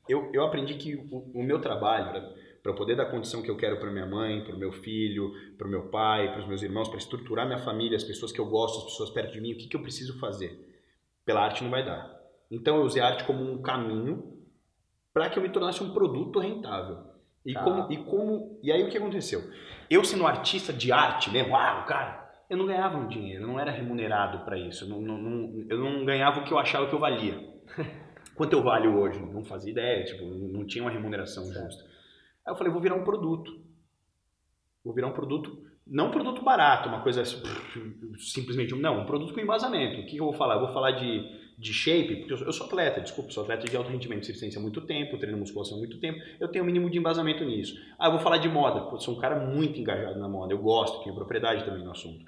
Eu, 0.07 0.29
eu 0.33 0.43
aprendi 0.43 0.73
que 0.75 0.95
o, 0.95 1.31
o 1.33 1.43
meu 1.43 1.59
trabalho, 1.61 2.21
para 2.61 2.73
poder 2.73 2.95
dar 2.95 3.03
a 3.03 3.11
condição 3.11 3.41
que 3.41 3.51
eu 3.51 3.57
quero 3.57 3.77
para 3.77 3.91
minha 3.91 4.05
mãe, 4.05 4.43
para 4.43 4.55
o 4.55 4.57
meu 4.57 4.71
filho, 4.71 5.31
para 5.57 5.67
o 5.67 5.69
meu 5.69 5.89
pai, 5.89 6.31
para 6.31 6.41
os 6.41 6.47
meus 6.47 6.61
irmãos, 6.61 6.87
para 6.87 6.97
estruturar 6.97 7.45
minha 7.45 7.59
família, 7.59 7.95
as 7.95 8.03
pessoas 8.03 8.31
que 8.31 8.39
eu 8.39 8.45
gosto, 8.45 8.79
as 8.79 8.85
pessoas 8.85 9.09
perto 9.09 9.33
de 9.33 9.41
mim, 9.41 9.53
o 9.53 9.57
que, 9.57 9.67
que 9.67 9.75
eu 9.75 9.81
preciso 9.81 10.17
fazer? 10.19 10.57
Pela 11.25 11.41
arte 11.41 11.63
não 11.63 11.71
vai 11.71 11.85
dar. 11.85 12.21
Então 12.49 12.77
eu 12.77 12.83
usei 12.83 13.01
a 13.01 13.07
arte 13.07 13.23
como 13.23 13.43
um 13.43 13.61
caminho 13.61 14.33
para 15.13 15.29
que 15.29 15.37
eu 15.37 15.43
me 15.43 15.49
tornasse 15.49 15.83
um 15.83 15.93
produto 15.93 16.39
rentável. 16.39 17.12
E, 17.45 17.53
tá. 17.53 17.63
como, 17.63 17.91
e 17.91 17.97
como. 17.97 18.59
E 18.63 18.71
aí 18.71 18.83
o 18.83 18.89
que 18.89 18.97
aconteceu? 18.97 19.41
Eu 19.89 20.03
sendo 20.03 20.25
artista 20.25 20.71
de 20.71 20.91
arte 20.91 21.29
mesmo, 21.29 21.53
uau, 21.53 21.85
cara, 21.85 22.23
eu 22.49 22.57
não 22.57 22.65
ganhava 22.65 22.97
um 22.97 23.07
dinheiro, 23.07 23.43
eu 23.43 23.47
não 23.47 23.59
era 23.59 23.71
remunerado 23.71 24.45
para 24.45 24.57
isso, 24.57 24.85
eu 24.85 24.89
não, 24.89 25.01
não, 25.01 25.17
não, 25.17 25.65
eu 25.69 25.77
não 25.77 26.05
ganhava 26.05 26.39
o 26.39 26.43
que 26.43 26.53
eu 26.53 26.59
achava 26.59 26.87
que 26.87 26.93
eu 26.93 26.99
valia. 26.99 27.37
Quanto 28.35 28.53
eu 28.53 28.63
valho 28.63 28.97
hoje? 28.97 29.19
Não 29.19 29.43
fazia 29.43 29.71
ideia, 29.71 30.03
tipo, 30.03 30.25
não 30.25 30.65
tinha 30.65 30.83
uma 30.83 30.91
remuneração 30.91 31.45
certo. 31.45 31.65
justa. 31.65 31.83
Aí 32.45 32.51
eu 32.51 32.57
falei, 32.57 32.71
vou 32.71 32.81
virar 32.81 32.95
um 32.95 33.03
produto. 33.03 33.61
Vou 34.83 34.93
virar 34.93 35.07
um 35.07 35.13
produto, 35.13 35.63
não 35.85 36.07
um 36.07 36.11
produto 36.11 36.43
barato, 36.43 36.89
uma 36.89 37.01
coisa 37.01 37.23
simplesmente, 38.17 38.75
não, 38.75 39.01
um 39.01 39.05
produto 39.05 39.33
com 39.33 39.39
embasamento. 39.39 40.01
O 40.01 40.05
que 40.05 40.17
eu 40.17 40.25
vou 40.25 40.33
falar? 40.33 40.55
Eu 40.55 40.61
vou 40.61 40.73
falar 40.73 40.91
de 40.91 41.42
de 41.63 41.73
shape, 41.73 42.17
porque 42.17 42.33
eu 42.33 42.51
sou 42.51 42.67
atleta, 42.67 42.99
desculpa, 42.99 43.31
sou 43.31 43.43
atleta 43.43 43.65
de 43.65 43.75
alto 43.75 43.89
rendimento 43.89 44.27
resistência 44.27 44.59
há 44.59 44.61
muito 44.61 44.81
tempo, 44.81 45.17
treino 45.17 45.37
musculação 45.37 45.77
há 45.77 45.79
muito 45.79 45.97
tempo, 45.97 46.19
eu 46.37 46.49
tenho 46.49 46.63
o 46.63 46.67
um 46.67 46.71
mínimo 46.71 46.89
de 46.89 46.97
embasamento 46.97 47.43
nisso. 47.45 47.79
Ah, 47.97 48.07
eu 48.07 48.11
vou 48.11 48.19
falar 48.19 48.37
de 48.37 48.49
moda, 48.49 48.89
eu 48.91 48.99
sou 48.99 49.15
um 49.15 49.19
cara 49.19 49.39
muito 49.39 49.79
engajado 49.79 50.19
na 50.19 50.27
moda, 50.27 50.53
eu 50.53 50.57
gosto, 50.57 51.01
tenho 51.03 51.15
propriedade 51.15 51.63
também 51.63 51.81
no 51.81 51.91
assunto. 51.91 52.25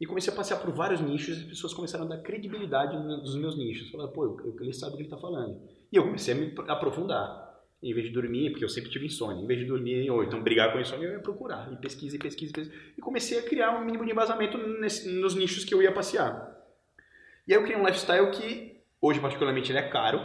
E 0.00 0.06
comecei 0.06 0.32
a 0.32 0.36
passear 0.36 0.60
por 0.60 0.70
vários 0.70 1.00
nichos 1.00 1.36
e 1.36 1.40
as 1.40 1.46
pessoas 1.46 1.74
começaram 1.74 2.04
a 2.04 2.08
dar 2.08 2.18
credibilidade 2.18 2.96
nos 2.96 3.34
meus 3.34 3.56
nichos. 3.56 3.90
Falaram, 3.90 4.12
pô, 4.12 4.38
ele 4.60 4.72
sabe 4.72 4.92
o 4.92 4.96
que 4.96 5.02
ele 5.02 5.08
está 5.08 5.16
falando. 5.16 5.60
E 5.90 5.96
eu 5.96 6.04
comecei 6.04 6.34
a 6.34 6.36
me 6.36 6.54
aprofundar. 6.68 7.44
Em 7.82 7.92
vez 7.92 8.06
de 8.06 8.12
dormir, 8.12 8.50
porque 8.50 8.64
eu 8.64 8.68
sempre 8.68 8.90
tive 8.90 9.06
insônia, 9.06 9.42
em 9.42 9.46
vez 9.46 9.60
de 9.60 9.66
dormir 9.66 10.10
ou 10.10 10.24
então 10.24 10.42
brigar 10.42 10.72
com 10.72 10.80
insônia, 10.80 11.06
eu 11.06 11.12
ia 11.12 11.20
procurar. 11.20 11.72
E 11.72 11.76
pesquisa, 11.76 12.16
e 12.16 12.18
pesquisa, 12.18 12.50
e 12.50 12.54
pesquisa. 12.54 12.82
E 12.96 13.00
comecei 13.00 13.38
a 13.38 13.42
criar 13.42 13.78
um 13.78 13.84
mínimo 13.84 14.04
de 14.04 14.12
embasamento 14.12 14.58
nesse, 14.58 15.08
nos 15.08 15.34
nichos 15.34 15.64
que 15.64 15.74
eu 15.74 15.82
ia 15.82 15.92
passear. 15.92 16.56
E 17.46 17.52
aí 17.52 17.60
eu 17.60 17.62
criei 17.62 17.78
um 17.78 17.86
lifestyle 17.86 18.30
que 18.32 18.75
Hoje, 19.00 19.20
particularmente, 19.20 19.70
ele 19.70 19.78
é 19.78 19.88
caro, 19.88 20.20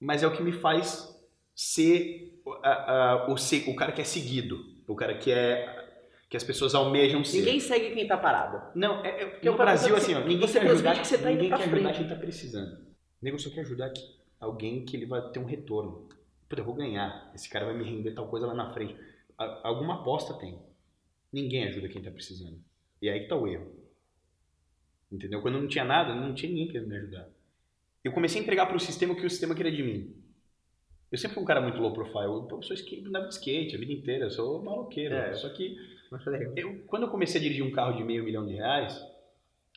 mas 0.00 0.22
é 0.22 0.26
o 0.26 0.32
que 0.32 0.42
me 0.42 0.52
faz 0.52 1.14
ser, 1.54 2.40
uh, 2.46 2.50
uh, 2.50 3.32
o, 3.32 3.70
o 3.70 3.76
cara 3.76 3.92
que 3.92 4.00
é 4.00 4.04
seguido, 4.04 4.64
o 4.86 4.94
cara 4.94 5.16
que 5.18 5.30
é 5.30 5.76
que 6.28 6.36
as 6.36 6.44
pessoas 6.44 6.74
almejam 6.74 7.24
ser. 7.24 7.38
Ninguém 7.38 7.58
segue 7.58 7.90
quem 7.90 8.02
está 8.02 8.16
parado. 8.16 8.78
Não, 8.78 9.02
é, 9.02 9.22
é 9.22 9.40
no 9.42 9.56
Brasil 9.56 9.96
assim, 9.96 10.14
ó, 10.14 10.20
ninguém 10.20 10.46
quer 10.46 10.70
ajudar, 10.70 10.98
que 11.00 11.06
você 11.06 11.16
tá 11.16 11.30
ninguém 11.30 11.48
quer 11.48 11.62
ajudar 11.62 11.92
quem 11.92 12.02
está 12.02 12.16
precisando. 12.16 12.74
O 12.76 13.24
nego 13.24 13.38
só 13.38 13.50
quer 13.50 13.60
ajudar 13.60 13.90
alguém 14.38 14.84
que 14.84 14.94
ele 14.96 15.06
vai 15.06 15.22
ter 15.30 15.38
um 15.38 15.46
retorno. 15.46 16.06
Puta, 16.46 16.60
eu 16.60 16.66
vou 16.66 16.74
ganhar. 16.74 17.30
Esse 17.34 17.48
cara 17.48 17.64
vai 17.64 17.74
me 17.74 17.84
render 17.84 18.12
tal 18.12 18.28
coisa 18.28 18.46
lá 18.46 18.54
na 18.54 18.72
frente. 18.72 18.94
Alguma 19.36 20.00
aposta 20.00 20.34
tem. 20.34 20.58
Ninguém 21.32 21.64
ajuda 21.64 21.88
quem 21.88 21.98
está 21.98 22.10
precisando. 22.10 22.58
E 23.00 23.08
aí 23.08 23.20
que 23.20 23.28
tá 23.28 23.36
o 23.36 23.46
erro. 23.46 23.72
Entendeu? 25.10 25.40
Quando 25.40 25.60
não 25.60 25.68
tinha 25.68 25.84
nada, 25.84 26.14
não 26.14 26.34
tinha 26.34 26.52
ninguém 26.52 26.68
que 26.68 26.80
me 26.80 26.96
ajudar 26.96 27.28
eu 28.04 28.12
comecei 28.12 28.40
a 28.40 28.42
entregar 28.42 28.66
para 28.66 28.76
o 28.76 28.80
sistema 28.80 29.12
o 29.12 29.16
que 29.16 29.26
o 29.26 29.30
sistema 29.30 29.54
queria 29.54 29.72
de 29.72 29.82
mim. 29.82 30.14
Eu 31.10 31.16
sempre 31.16 31.34
fui 31.34 31.42
um 31.42 31.46
cara 31.46 31.60
muito 31.60 31.78
low 31.80 31.92
profile. 31.92 32.46
Eu 32.50 32.62
sou 32.62 32.74
skate, 32.74 33.02
de 33.02 33.28
skate 33.30 33.76
a 33.76 33.78
vida 33.78 33.92
inteira, 33.92 34.26
eu 34.26 34.30
sou 34.30 34.62
maloqueiro. 34.62 35.14
É, 35.14 35.32
só 35.34 35.48
que 35.48 35.76
eu, 36.56 36.84
quando 36.86 37.04
eu 37.04 37.08
comecei 37.08 37.40
a 37.40 37.42
dirigir 37.42 37.64
um 37.64 37.70
carro 37.70 37.96
de 37.96 38.04
meio 38.04 38.24
milhão 38.24 38.46
de 38.46 38.54
reais, 38.54 39.00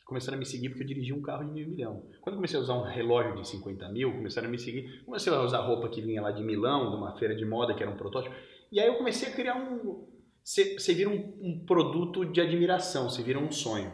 começaram 0.04 0.36
a 0.36 0.38
me 0.38 0.44
seguir 0.44 0.68
porque 0.68 0.82
eu 0.82 0.86
dirigi 0.86 1.12
um 1.12 1.22
carro 1.22 1.44
de 1.44 1.50
meio 1.50 1.68
milhão. 1.68 2.02
Quando 2.20 2.34
eu 2.34 2.38
comecei 2.38 2.58
a 2.58 2.62
usar 2.62 2.74
um 2.74 2.82
relógio 2.82 3.34
de 3.34 3.48
50 3.48 3.88
mil, 3.88 4.12
começaram 4.12 4.48
a 4.48 4.50
me 4.50 4.58
seguir. 4.58 5.02
Comecei 5.04 5.32
a 5.32 5.40
usar 5.40 5.60
roupa 5.60 5.88
que 5.88 6.02
vinha 6.02 6.20
lá 6.20 6.30
de 6.30 6.42
Milão, 6.42 6.90
de 6.90 6.96
uma 6.96 7.16
feira 7.18 7.34
de 7.34 7.44
moda 7.44 7.74
que 7.74 7.82
era 7.82 7.90
um 7.90 7.96
protótipo. 7.96 8.34
E 8.70 8.78
aí 8.78 8.86
eu 8.86 8.96
comecei 8.96 9.28
a 9.28 9.32
criar 9.32 9.56
um. 9.56 10.06
Você 10.44 10.92
vira 10.92 11.08
um, 11.08 11.38
um 11.40 11.64
produto 11.64 12.24
de 12.24 12.40
admiração, 12.40 13.08
você 13.08 13.22
vira 13.22 13.38
um 13.38 13.50
sonho. 13.50 13.92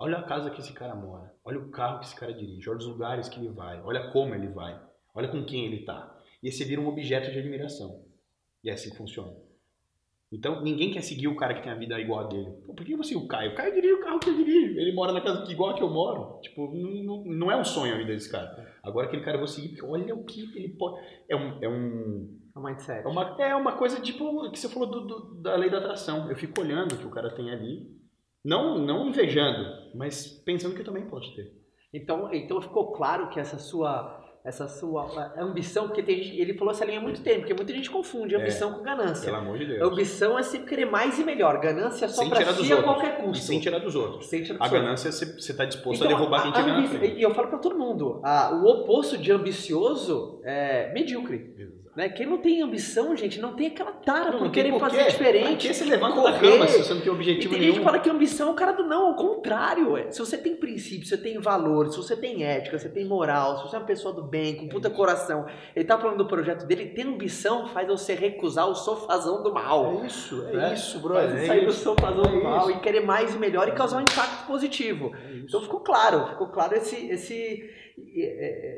Olha 0.00 0.18
a 0.18 0.22
casa 0.22 0.48
que 0.48 0.60
esse 0.60 0.72
cara 0.72 0.94
mora, 0.94 1.34
olha 1.44 1.58
o 1.58 1.70
carro 1.70 1.98
que 1.98 2.04
esse 2.04 2.14
cara 2.14 2.32
dirige, 2.32 2.70
olha 2.70 2.78
os 2.78 2.86
lugares 2.86 3.28
que 3.28 3.40
ele 3.40 3.48
vai, 3.48 3.82
olha 3.82 4.12
como 4.12 4.32
ele 4.32 4.46
vai, 4.46 4.80
olha 5.12 5.26
com 5.26 5.44
quem 5.44 5.66
ele 5.66 5.80
está. 5.80 6.16
E 6.40 6.52
você 6.52 6.64
vira 6.64 6.80
um 6.80 6.86
objeto 6.86 7.32
de 7.32 7.38
admiração. 7.40 8.04
E 8.62 8.70
é 8.70 8.74
assim 8.74 8.90
que 8.90 8.96
funciona. 8.96 9.34
Então, 10.30 10.62
ninguém 10.62 10.92
quer 10.92 11.02
seguir 11.02 11.26
o 11.26 11.34
cara 11.34 11.54
que 11.54 11.62
tem 11.62 11.72
a 11.72 11.74
vida 11.74 11.98
igual 11.98 12.20
a 12.20 12.28
dele. 12.28 12.48
Pô, 12.64 12.74
por 12.74 12.86
que 12.86 12.94
você 12.94 13.16
o 13.16 13.26
Caio? 13.26 13.52
O 13.52 13.54
Caio 13.56 13.74
dirige 13.74 13.94
o 13.94 14.00
carro 14.00 14.20
que 14.20 14.28
eu 14.28 14.36
dirijo. 14.36 14.78
Ele 14.78 14.92
mora 14.92 15.12
na 15.12 15.20
casa 15.20 15.50
igual 15.50 15.70
a 15.70 15.74
que 15.74 15.82
eu 15.82 15.90
moro. 15.90 16.38
Tipo, 16.42 16.70
não, 16.72 17.24
não 17.24 17.50
é 17.50 17.56
um 17.56 17.64
sonho 17.64 17.94
a 17.94 17.98
vida 17.98 18.12
desse 18.12 18.30
cara. 18.30 18.76
Agora 18.82 19.06
aquele 19.06 19.24
cara 19.24 19.36
eu 19.36 19.40
vou 19.40 19.48
seguir 19.48 19.70
porque 19.70 19.84
olha 19.84 20.14
o 20.14 20.24
que 20.24 20.42
ele 20.54 20.68
pode... 20.68 21.00
É 21.28 21.34
um... 21.34 21.58
É 21.62 21.68
um 21.68 22.38
é 22.54 22.58
um 22.58 22.62
mindset. 22.62 23.04
É 23.04 23.08
uma, 23.08 23.36
é 23.40 23.54
uma 23.56 23.72
coisa 23.72 24.00
tipo 24.00 24.50
que 24.50 24.58
você 24.58 24.68
falou 24.68 24.88
do, 24.90 25.00
do, 25.06 25.42
da 25.42 25.56
lei 25.56 25.70
da 25.70 25.78
atração. 25.78 26.28
Eu 26.28 26.36
fico 26.36 26.60
olhando 26.60 26.92
o 26.94 26.98
que 26.98 27.06
o 27.06 27.10
cara 27.10 27.34
tem 27.34 27.50
ali 27.50 27.97
não, 28.48 28.78
não 28.78 29.08
invejando, 29.08 29.92
mas 29.94 30.26
pensando 30.26 30.74
que 30.74 30.80
eu 30.80 30.84
também 30.84 31.04
posso 31.04 31.34
ter. 31.36 31.52
Então, 31.92 32.32
então 32.32 32.60
ficou 32.62 32.92
claro 32.92 33.28
que 33.28 33.38
essa 33.38 33.58
sua 33.58 34.24
essa 34.44 34.66
sua 34.66 35.34
ambição, 35.36 35.88
porque 35.88 36.02
tem, 36.02 36.38
ele 36.38 36.54
falou 36.54 36.72
essa 36.72 36.82
linha 36.82 37.00
há 37.00 37.02
muito 37.02 37.20
tempo, 37.20 37.40
porque 37.40 37.52
muita 37.52 37.74
gente 37.74 37.90
confunde 37.90 38.34
ambição 38.34 38.70
é, 38.70 38.74
com 38.74 38.82
ganância. 38.82 39.24
Pelo 39.26 39.36
amor 39.36 39.58
de 39.58 39.66
Deus. 39.66 39.92
Ambição 39.92 40.38
é 40.38 40.42
sempre 40.42 40.68
querer 40.68 40.86
mais 40.86 41.18
e 41.18 41.24
melhor, 41.24 41.60
ganância 41.60 42.06
é 42.06 42.08
só 42.08 42.26
para 42.26 42.54
si 42.54 42.72
a 42.72 42.82
qualquer 42.82 43.18
custo. 43.18 43.44
E 43.44 43.46
sem 43.46 43.60
tirar 43.60 43.80
dos 43.80 43.94
outros. 43.94 44.26
Sem 44.26 44.42
tirar 44.42 44.58
dos 44.58 44.66
a 44.66 44.70
ganância 44.70 45.12
você 45.12 45.52
está 45.52 45.66
disposto 45.66 46.02
então, 46.02 46.06
a 46.06 46.18
derrubar 46.18 46.42
quem 46.44 46.52
tiver 46.52 46.72
na 46.72 46.86
frente. 46.86 47.18
E 47.18 47.22
eu 47.22 47.34
falo 47.34 47.48
para 47.48 47.58
todo 47.58 47.76
mundo, 47.76 48.22
a, 48.24 48.54
o 48.54 48.64
oposto 48.64 49.18
de 49.18 49.30
ambicioso 49.30 50.40
é 50.44 50.90
medíocre. 50.94 51.54
Exato. 51.58 51.87
Né? 51.98 52.08
Quem 52.08 52.26
não 52.26 52.38
tem 52.38 52.62
ambição, 52.62 53.16
gente, 53.16 53.40
não 53.40 53.56
tem 53.56 53.66
aquela 53.66 53.90
tara 53.90 54.30
não, 54.30 54.38
por 54.38 54.52
querer 54.52 54.78
fazer 54.78 55.08
diferente. 55.08 55.48
Por 55.48 55.56
que 55.56 55.74
você 55.74 55.84
levanta 55.84 56.14
correr. 56.14 56.32
da 56.32 56.38
cama 56.38 56.68
se 56.68 56.78
você 56.78 56.94
não 56.94 57.00
tem 57.00 57.10
objetivo 57.10 57.46
e 57.46 57.50
tem 57.50 57.58
nenhum? 57.58 57.72
gente 57.72 57.80
que 57.80 57.84
fala 57.84 57.98
que 57.98 58.08
ambição 58.08 58.48
é 58.50 58.50
o 58.52 58.54
cara 58.54 58.70
do 58.70 58.84
não, 58.84 59.08
ao 59.08 59.16
contrário. 59.16 59.90
Ué. 59.90 60.08
Se 60.12 60.20
você 60.20 60.38
tem 60.38 60.54
princípio, 60.54 61.02
se 61.02 61.16
você 61.16 61.20
tem 61.20 61.40
valor, 61.40 61.88
se 61.88 61.96
você 61.96 62.16
tem 62.16 62.44
ética, 62.44 62.78
se 62.78 62.84
você 62.84 62.94
tem 62.94 63.04
moral, 63.04 63.56
se 63.56 63.62
você 63.64 63.74
é 63.74 63.80
uma 63.80 63.84
pessoa 63.84 64.14
do 64.14 64.22
bem, 64.22 64.54
com 64.54 64.68
puta 64.68 64.88
coração. 64.88 65.46
Ele 65.74 65.84
tá 65.84 65.98
falando 65.98 66.18
do 66.18 66.26
projeto 66.28 66.66
dele, 66.66 66.86
tem 66.86 67.04
ambição, 67.04 67.66
faz 67.66 67.88
você 67.88 68.14
recusar 68.14 68.68
o 68.68 68.76
sofazão 68.76 69.42
do 69.42 69.52
mal. 69.52 70.00
É 70.00 70.06
isso, 70.06 70.46
é 70.52 70.56
né? 70.56 70.74
isso, 70.74 71.00
brother. 71.00 71.36
É 71.36 71.46
sair 71.46 71.66
do 71.66 71.72
sofazão 71.72 72.26
É 72.26 72.28
do 72.28 72.44
mal 72.44 72.70
isso. 72.70 72.78
e 72.78 72.80
querer 72.80 73.00
mais 73.00 73.34
e 73.34 73.38
melhor 73.38 73.66
e 73.66 73.72
causar 73.72 73.98
um 73.98 74.02
impacto 74.02 74.46
positivo. 74.46 75.10
É. 75.16 75.38
Então 75.38 75.60
ficou 75.60 75.80
claro, 75.80 76.28
ficou 76.28 76.46
claro 76.46 76.76
esse, 76.76 76.94
esse, 77.08 77.68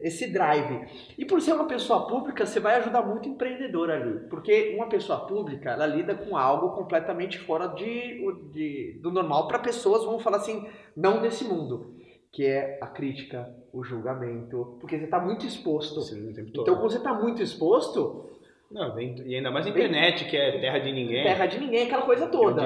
esse 0.02 0.26
drive. 0.32 0.86
E 1.18 1.24
por 1.24 1.40
ser 1.40 1.52
uma 1.52 1.66
pessoa 1.66 2.06
pública, 2.06 2.44
você 2.46 2.60
vai 2.60 2.76
ajudar 2.76 3.02
muito 3.02 3.28
o 3.28 3.32
empreendedor 3.32 3.90
ali. 3.90 4.20
Porque 4.28 4.74
uma 4.76 4.88
pessoa 4.88 5.26
pública, 5.26 5.70
ela 5.70 5.86
lida 5.86 6.14
com 6.14 6.36
algo 6.36 6.70
completamente 6.76 7.38
fora 7.38 7.66
de, 7.68 8.24
de- 8.52 8.98
do 9.02 9.10
normal 9.10 9.46
para 9.48 9.58
pessoas, 9.58 10.04
vamos 10.04 10.22
falar 10.22 10.38
assim, 10.38 10.66
não 10.96 11.20
desse 11.20 11.44
mundo. 11.44 11.94
Que 12.32 12.46
é 12.46 12.78
a 12.80 12.86
crítica, 12.86 13.52
o 13.72 13.82
julgamento. 13.82 14.76
Porque 14.80 14.96
você 14.96 15.04
está 15.04 15.18
muito 15.18 15.44
exposto. 15.44 16.00
Sim. 16.00 16.32
Então, 16.48 16.64
quando 16.76 16.90
você 16.92 16.98
está 16.98 17.12
muito 17.12 17.42
exposto, 17.42 18.26
Não, 18.70 18.94
vem- 18.94 19.16
e 19.26 19.34
ainda 19.34 19.50
mais 19.50 19.66
na 19.66 19.72
internet, 19.72 20.26
que 20.26 20.36
é 20.36 20.58
terra 20.60 20.78
de 20.78 20.92
ninguém. 20.92 21.24
terra 21.24 21.44
de 21.46 21.58
ninguém, 21.58 21.86
aquela 21.86 22.02
coisa 22.02 22.28
toda. 22.28 22.62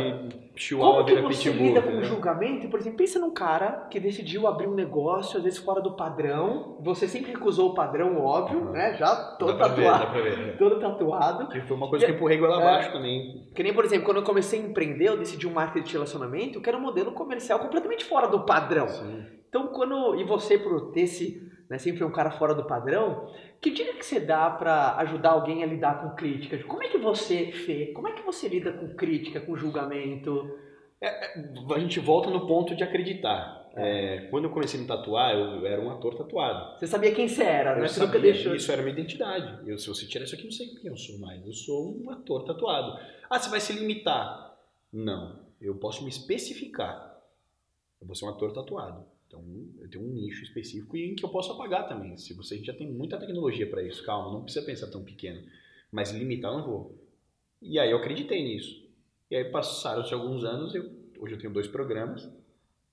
Chihuahua 0.55 1.03
Como 1.03 1.07
que 1.17 1.23
você 1.35 1.49
pitbull. 1.51 1.67
lida 1.69 1.81
com 1.81 1.89
entendeu? 1.89 2.05
julgamento? 2.09 2.69
Por 2.69 2.79
exemplo, 2.79 2.99
pensa 2.99 3.19
num 3.19 3.33
cara 3.33 3.89
que 3.91 3.99
decidiu 3.99 4.47
abrir 4.47 4.69
um 4.69 4.75
negócio, 4.75 5.39
às 5.39 5.43
vezes 5.45 5.59
fora 5.59 5.81
do 5.81 5.93
padrão. 5.97 6.77
Você 6.83 7.09
sempre 7.09 7.33
recusou 7.33 7.71
o 7.71 7.75
padrão, 7.75 8.19
óbvio, 8.23 8.59
Uhum. 8.61 8.71
né? 8.73 8.95
Já 8.99 9.17
todo 9.39 9.57
Dá 9.57 9.67
ver, 9.69 9.83
tatuado. 9.87 10.13
pra 10.13 10.21
ver. 10.21 10.57
Todo 10.59 10.79
tatuado. 10.79 11.49
Que 11.49 11.61
foi 11.63 11.77
uma 11.77 11.89
coisa 11.89 12.05
que 12.05 12.13
eu 12.13 12.17
empurrei 12.17 12.37
goela 12.37 12.61
É. 12.63 12.69
abaixo 12.69 12.93
também. 12.93 13.49
Que 13.55 13.63
nem, 13.63 13.73
por 13.73 13.85
exemplo, 13.85 14.05
quando 14.05 14.19
eu 14.19 14.23
comecei 14.25 14.61
a 14.61 14.63
empreender, 14.63 15.09
eu 15.09 15.17
decidi 15.17 15.47
um 15.49 15.53
marketing 15.55 15.87
de 15.87 15.93
relacionamento, 15.95 16.61
que 16.61 16.69
era 16.69 16.77
um 16.79 16.83
modelo 16.83 17.13
comercial 17.13 17.59
completamente 17.59 18.05
fora 18.05 18.29
do 18.29 18.41
padrão. 18.45 18.89
Sim. 18.89 19.25
Então, 19.49 19.69
quando. 19.69 20.17
E 20.21 20.25
você, 20.25 20.59
por 20.59 20.93
ter 20.93 21.01
esse. 21.01 21.43
Né, 21.69 21.79
sempre 21.79 22.05
um 22.05 22.13
cara 22.13 22.31
fora 22.31 22.55
do 22.55 22.67
padrão, 22.67 23.33
que 23.61 23.71
dica 23.71 23.95
que 23.95 24.05
você 24.05 24.21
dá 24.21 24.51
pra 24.51 24.97
ajudar 24.99 25.31
alguém 25.31 25.63
a 25.63 25.67
lidar 25.67 26.03
com 26.03 26.15
críticas? 26.15 26.63
Como 26.65 26.83
é 26.83 26.89
que 26.89 26.99
você, 26.99 27.53
Fê, 27.53 27.87
como 27.95 28.07
é 28.07 28.13
que 28.13 28.23
você 28.23 28.49
lida 28.49 28.71
com 28.73 28.95
crítica, 28.95 29.41
com 29.41 29.57
julgamento? 29.57 30.59
A 31.75 31.79
gente 31.79 32.01
volta 32.01 32.31
no 32.31 32.47
ponto 32.47 32.75
de 32.75 32.85
acreditar. 32.85 33.65
É, 33.77 34.29
quando 34.31 34.45
eu 34.45 34.51
comecei 34.51 34.79
a 34.79 34.83
me 34.83 34.89
tatuar, 34.89 35.35
eu 35.35 35.67
era 35.67 35.81
um 35.81 35.91
ator 35.91 36.15
tatuado. 36.15 36.79
Você 36.79 36.87
sabia 36.87 37.13
quem 37.13 37.27
você 37.27 37.43
era, 37.43 37.75
né? 37.75 37.83
Eu 37.83 37.89
Você 37.89 38.01
nunca 38.01 38.13
sabia, 38.13 38.33
deixou. 38.33 38.55
Isso 38.55 38.71
era 38.71 38.83
minha 38.83 38.93
identidade. 38.93 39.69
Eu, 39.69 39.77
se 39.77 39.89
você 39.89 40.07
tirar 40.07 40.25
isso 40.25 40.35
aqui, 40.35 40.45
não 40.45 40.53
sei 40.53 40.69
quem 40.69 40.91
eu 40.91 40.97
sou 40.97 41.19
mais. 41.19 41.45
Eu 41.45 41.53
sou 41.53 42.01
um 42.01 42.11
ator 42.11 42.45
tatuado. 42.45 42.97
Ah, 43.29 43.39
você 43.39 43.51
vai 43.51 43.61
se 43.61 43.73
limitar. 43.73 44.57
Não. 44.93 45.41
Eu 45.61 45.75
posso 45.77 46.05
me 46.05 46.09
especificar. 46.09 47.19
Eu 48.01 48.07
vou 48.07 48.15
ser 48.15 48.27
um 48.27 48.29
ator 48.29 48.53
tatuado. 48.53 49.05
Então, 49.35 49.83
eu 49.83 49.91
tenho 49.91 50.05
um 50.05 50.13
nicho 50.13 50.45
específico 50.45 50.97
e 50.97 51.11
em 51.11 51.15
que 51.15 51.25
eu 51.25 51.29
posso 51.29 51.53
apagar 51.53 51.89
também. 51.89 52.17
Se 52.17 52.33
você 52.35 52.63
já 52.63 52.73
tem 52.73 52.91
muita 52.91 53.19
tecnologia 53.19 53.69
para 53.69 53.83
isso, 53.83 54.05
calma, 54.05 54.33
não 54.33 54.45
precisa 54.45 54.65
pensar 54.65 54.87
tão 54.89 55.03
pequeno. 55.03 55.43
Mas 55.91 56.13
limitar 56.13 56.53
eu 56.53 56.59
não 56.59 56.67
vou. 56.67 57.09
E 57.61 57.79
aí 57.79 57.91
eu 57.91 57.99
acreditei 57.99 58.43
nisso. 58.43 58.85
E 59.31 59.37
aí 59.37 59.45
passaram-se 59.45 60.15
alguns 60.15 60.45
anos, 60.45 60.75
eu, 60.75 60.91
hoje 61.19 61.35
eu 61.35 61.39
tenho 61.39 61.53
dois 61.53 61.67
programas. 61.67 62.31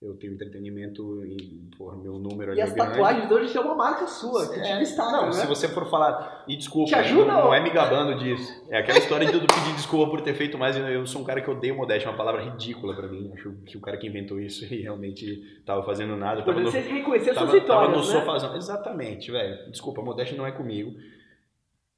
Eu 0.02 0.16
tenho 0.16 0.34
entretenimento 0.34 1.24
e, 1.24 1.70
porra, 1.78 1.96
meu 1.96 2.18
número 2.18 2.52
ali 2.54 2.60
E 2.60 2.62
é 2.62 2.64
as 2.64 2.74
grande. 2.74 2.90
tatuagens 2.94 3.30
hoje 3.32 3.50
são 3.54 3.64
uma 3.64 3.76
marca 3.76 4.08
sua, 4.08 4.52
que 4.52 4.60
É, 4.60 4.80
destaca, 4.80 5.12
não, 5.12 5.26
né? 5.28 5.32
se 5.34 5.46
você 5.46 5.68
for 5.68 5.88
falar, 5.92 6.44
e 6.48 6.58
desculpa, 6.58 6.90
Te 6.90 6.96
ajuda 6.96 7.32
não, 7.32 7.44
não 7.46 7.54
é 7.54 7.60
me 7.62 7.70
gabando 7.70 8.18
disso. 8.18 8.66
É 8.72 8.80
aquela 8.80 8.98
história 8.98 9.28
de 9.28 9.34
eu 9.36 9.40
pedir 9.42 9.76
desculpa 9.76 10.10
por 10.10 10.22
ter 10.22 10.34
feito 10.34 10.58
mais. 10.58 10.76
Eu 10.76 11.06
sou 11.06 11.22
um 11.22 11.24
cara 11.24 11.40
que 11.40 11.48
odeio 11.52 11.78
modéstia, 11.78 12.08
é 12.08 12.12
uma 12.12 12.18
palavra 12.18 12.42
ridícula 12.42 12.96
pra 12.96 13.08
mim. 13.08 13.30
Acho 13.32 13.52
que 13.64 13.78
o 13.78 13.82
cara 13.82 13.96
que 13.96 14.08
inventou 14.08 14.40
isso 14.40 14.66
e 14.74 14.82
realmente 14.82 15.62
tava 15.68 15.84
fazendo 15.84 16.16
nada. 16.16 16.42
Por 16.42 16.48
Tava 16.56 16.62
no, 16.62 16.72
você 16.72 16.80
reconhecer 16.80 17.36
suas 17.36 17.36
tava, 17.36 17.52
tava 17.52 17.60
vitórias, 17.60 17.92
no 17.92 17.98
né? 18.14 18.20
sofazão. 18.20 18.56
Exatamente, 18.56 19.30
velho. 19.32 19.70
Desculpa, 19.70 20.02
modéstia 20.02 20.36
não 20.36 20.48
é 20.48 20.52
comigo. 20.52 20.96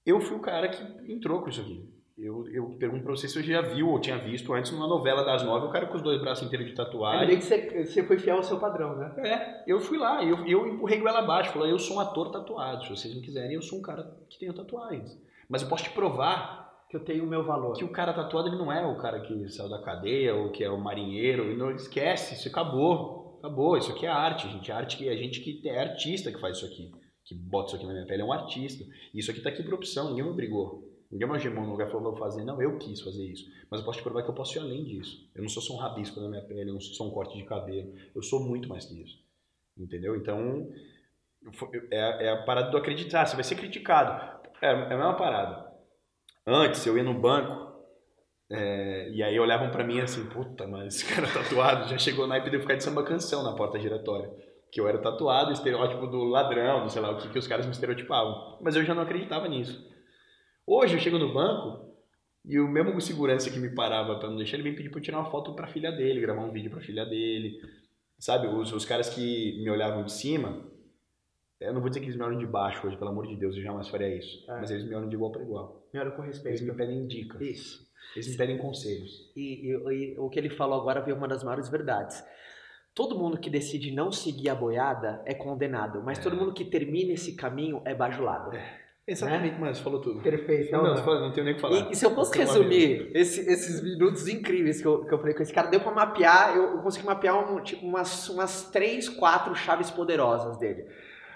Eu 0.06 0.20
fui 0.20 0.36
o 0.36 0.42
cara 0.42 0.68
que 0.68 0.84
entrou 1.10 1.42
com 1.42 1.48
isso 1.48 1.62
aqui. 1.62 1.90
Eu, 2.16 2.48
eu 2.50 2.70
pergunto 2.78 3.04
pra 3.04 3.16
você 3.16 3.28
se 3.28 3.34
você 3.34 3.44
já 3.44 3.62
viu 3.62 3.90
ou 3.90 4.00
tinha 4.00 4.18
visto 4.20 4.54
antes 4.54 4.72
numa 4.72 4.88
novela 4.88 5.24
das 5.24 5.42
nove, 5.42 5.66
o 5.66 5.72
cara 5.72 5.88
com 5.88 5.96
os 5.96 6.02
dois 6.04 6.22
braços 6.22 6.46
inteiros 6.46 6.68
de 6.68 6.76
tatuagem. 6.76 7.28
bem 7.28 7.38
que 7.40 7.44
você, 7.44 7.86
você 7.86 8.04
foi 8.04 8.20
fiel 8.20 8.38
ao 8.38 8.44
seu 8.44 8.60
padrão, 8.60 8.96
né? 8.96 9.14
É, 9.18 9.64
eu 9.66 9.80
fui 9.80 9.98
lá, 9.98 10.24
eu, 10.24 10.46
eu 10.46 10.68
empurrei 10.68 11.00
goela 11.00 11.20
abaixo, 11.20 11.52
falei, 11.52 11.72
eu 11.72 11.80
sou 11.80 11.98
um 11.98 12.00
ator 12.00 12.32
tatuado, 12.32 12.84
se 12.84 12.90
vocês 12.92 13.16
não 13.16 13.22
quiserem, 13.22 13.56
eu 13.56 13.64
sou 13.64 13.80
um 13.80 13.82
cara 13.82 14.16
que 14.30 14.38
tem 14.38 14.54
tatuagens. 14.54 15.20
Mas 15.50 15.64
eu 15.64 15.68
posso 15.68 15.86
te 15.86 15.90
provar 15.90 16.86
Que 16.88 16.96
eu 16.96 17.04
tenho 17.04 17.24
o 17.24 17.28
meu 17.28 17.44
valor. 17.44 17.74
que 17.74 17.84
o 17.84 17.90
cara 17.90 18.14
tatuado 18.14 18.48
ele 18.48 18.58
não 18.58 18.72
é 18.72 18.86
o 18.86 18.96
cara 18.98 19.20
que 19.22 19.50
saiu 19.50 19.68
da 19.68 19.82
cadeia 19.82 20.36
ou 20.36 20.52
que 20.52 20.64
é 20.64 20.70
o 20.70 20.80
marinheiro, 20.80 21.52
e 21.52 21.58
não 21.58 21.72
esquece, 21.72 22.36
isso 22.36 22.48
acabou, 22.48 23.38
acabou, 23.40 23.76
isso 23.76 23.92
aqui 23.92 24.06
é 24.06 24.10
arte, 24.10 24.48
gente, 24.50 24.70
é 24.70 24.74
arte 24.76 24.98
que 24.98 25.10
a 25.10 25.16
gente 25.16 25.42
que 25.42 25.68
é 25.68 25.82
artista 25.82 26.32
que 26.32 26.40
faz 26.40 26.58
isso 26.58 26.66
aqui, 26.68 26.92
que 27.26 27.34
bota 27.34 27.70
isso 27.70 27.76
aqui 27.78 27.88
na 27.88 27.94
minha 27.94 28.06
pele, 28.06 28.22
é 28.22 28.26
um 28.26 28.32
artista. 28.32 28.84
E 29.12 29.18
isso 29.18 29.32
aqui 29.32 29.42
tá 29.42 29.50
aqui 29.50 29.64
por 29.64 29.74
opção, 29.74 30.10
ninguém 30.10 30.24
me 30.24 30.30
obrigou. 30.30 30.93
Ninguém 31.14 31.28
me 31.28 31.36
algemou 31.36 31.64
no 31.64 31.70
lugar 31.70 31.88
e 31.88 31.92
falou, 31.92 32.10
vou 32.10 32.18
fazer. 32.18 32.44
Não, 32.44 32.60
eu 32.60 32.76
quis 32.80 33.00
fazer 33.00 33.24
isso. 33.24 33.48
Mas 33.70 33.80
eu 33.80 33.86
posso 33.86 34.00
te 34.00 34.04
provar 34.04 34.24
que 34.24 34.30
eu 34.30 34.34
posso 34.34 34.58
ir 34.58 34.62
além 34.62 34.84
disso. 34.84 35.30
Eu 35.36 35.44
não 35.44 35.50
sou 35.50 35.62
só 35.62 35.76
um 35.76 35.78
rabisco 35.78 36.20
na 36.20 36.28
minha 36.28 36.42
pele, 36.42 36.72
eu 36.72 36.74
não 36.74 36.82
sou 36.82 36.96
só 36.96 37.08
um 37.08 37.12
corte 37.12 37.38
de 37.38 37.44
cabelo. 37.44 37.94
Eu 38.16 38.24
sou 38.24 38.40
muito 38.40 38.68
mais 38.68 38.86
que 38.86 39.00
isso. 39.00 39.24
Entendeu? 39.78 40.16
Então, 40.16 40.72
é, 41.92 42.26
é 42.26 42.30
a 42.32 42.42
parada 42.42 42.72
do 42.72 42.78
acreditar. 42.78 43.28
Você 43.28 43.36
vai 43.36 43.44
ser 43.44 43.54
criticado. 43.54 44.42
É, 44.60 44.70
é 44.70 44.72
a 44.72 44.98
mesma 44.98 45.16
parada. 45.16 45.72
Antes, 46.48 46.84
eu 46.88 46.98
ia 46.98 47.04
no 47.04 47.14
banco, 47.14 47.74
é, 48.50 49.12
e 49.12 49.22
aí 49.22 49.40
olhavam 49.40 49.70
pra 49.70 49.84
mim 49.84 50.02
assim, 50.02 50.26
puta, 50.26 50.66
mas 50.66 50.96
esse 50.96 51.06
cara 51.14 51.28
tatuado 51.28 51.90
já 51.90 51.98
chegou 52.00 52.26
na 52.26 52.40
de 52.40 52.56
eu 52.56 52.60
ficar 52.60 52.76
de 52.76 52.84
samba 52.84 53.04
canção 53.04 53.44
na 53.44 53.54
porta 53.54 53.80
giratória. 53.80 54.32
Que 54.72 54.82
eu 54.82 54.88
era 54.88 54.98
tatuado, 54.98 55.52
estereótipo 55.52 56.08
do 56.08 56.24
ladrão, 56.24 56.84
do 56.84 56.90
sei 56.90 57.04
lá 57.04 57.12
o 57.12 57.18
que, 57.18 57.30
que 57.30 57.38
os 57.38 57.46
caras 57.46 57.68
me 57.68 57.72
estereotipavam. 57.72 58.58
Mas 58.64 58.76
eu 58.76 58.84
já 58.84 58.96
não 58.96 59.04
acreditava 59.04 59.48
nisso. 59.48 59.93
Hoje 60.66 60.96
eu 60.96 61.00
chego 61.00 61.18
no 61.20 61.34
banco 61.34 61.94
e 62.46 62.60
o 62.60 62.68
mesmo 62.68 63.00
segurança 63.02 63.50
que 63.50 63.60
me 63.60 63.70
parava 63.74 64.18
pra 64.20 64.30
não 64.30 64.38
deixar, 64.38 64.56
ele 64.58 64.64
vem 64.64 64.76
pedir 64.76 64.90
pra 64.90 65.00
eu 65.00 65.04
tirar 65.04 65.20
uma 65.20 65.30
foto 65.32 65.54
pra 65.56 65.68
filha 65.68 65.92
dele, 65.92 66.22
gravar 66.22 66.42
um 66.44 66.52
vídeo 66.52 66.72
pra 66.72 66.82
filha 66.82 67.06
dele. 67.06 67.60
Sabe, 68.18 68.48
os, 68.48 68.72
os 68.72 68.86
caras 68.86 69.10
que 69.10 69.62
me 69.64 69.70
olhavam 69.70 70.04
de 70.04 70.12
cima, 70.14 70.66
eu 71.60 71.74
não 71.74 71.82
vou 71.82 71.90
dizer 71.90 72.00
que 72.00 72.06
eles 72.08 72.16
me 72.18 72.24
olham 72.24 72.38
de 72.40 72.46
baixo 72.46 72.86
hoje, 72.88 72.98
pelo 72.98 73.10
amor 73.12 73.28
de 73.28 73.36
Deus, 73.36 73.56
eu 73.56 73.62
jamais 73.64 73.88
faria 73.90 74.16
isso. 74.16 74.50
É. 74.50 74.60
Mas 74.60 74.72
eles 74.72 74.86
me 74.86 74.96
olham 74.96 75.10
de 75.10 75.16
igual 75.16 75.32
para 75.32 75.42
igual. 75.44 75.86
Me 75.94 76.00
olha 76.00 76.12
com 76.12 76.24
Eles 76.24 76.36
respeito. 76.38 76.64
me 76.64 76.74
pedem 76.74 77.08
dicas. 77.08 77.42
Isso. 77.42 77.88
Eles 78.16 78.28
me 78.30 78.38
pedem 78.38 78.58
conselhos. 78.58 79.32
E, 79.36 79.70
e- 79.72 80.14
e 80.14 80.20
o 80.20 80.30
que 80.30 80.40
ele 80.40 80.50
falou 80.50 80.80
agora 80.80 81.02
veio 81.02 81.18
uma 81.18 81.28
das 81.28 81.44
maiores 81.44 81.68
verdades. 81.70 82.24
Todo 82.94 83.18
mundo 83.18 83.40
que 83.40 83.50
decide 83.50 83.92
não 83.92 84.12
seguir 84.12 84.50
a 84.50 84.56
boiada 84.56 85.22
é 85.26 85.34
condenado, 85.34 86.02
mas 86.04 86.20
todo 86.20 86.36
mundo 86.36 86.54
que 86.54 86.64
termina 86.66 87.14
esse 87.14 87.36
caminho 87.36 87.82
é 87.86 87.96
bajulado. 87.96 88.52
Exatamente, 89.06 89.60
mas 89.60 89.78
você 89.78 89.84
falou 89.84 90.00
tudo. 90.00 90.22
Perfeito. 90.22 90.72
Não, 90.72 90.84
não, 90.84 90.96
você 90.96 91.04
falou, 91.04 91.20
não 91.20 91.32
tenho 91.34 91.44
nem 91.46 91.54
o 91.54 91.56
que 91.58 91.62
falar. 91.62 91.90
E, 91.90 91.92
e 91.92 91.96
se 91.96 92.06
eu 92.06 92.16
fosse 92.16 92.32
resumir 92.38 93.12
esse- 93.14 93.42
esses 93.52 93.84
minutos 93.84 94.28
incríveis 94.30 94.82
que 94.82 94.88
eu, 94.88 95.04
que 95.06 95.14
eu 95.14 95.18
falei 95.20 95.34
com 95.34 95.44
esse 95.44 95.52
cara, 95.54 95.68
deu 95.68 95.82
pra 95.82 95.92
mapear, 95.92 96.56
eu, 96.56 96.64
eu 96.72 96.78
consegui 96.80 97.06
mapear 97.06 97.38
um, 97.54 97.62
tipo, 97.62 97.86
umas, 97.86 98.30
umas 98.30 98.70
três, 98.72 99.10
quatro 99.10 99.54
chaves 99.56 99.92
poderosas 99.92 100.58
dele. 100.58 100.86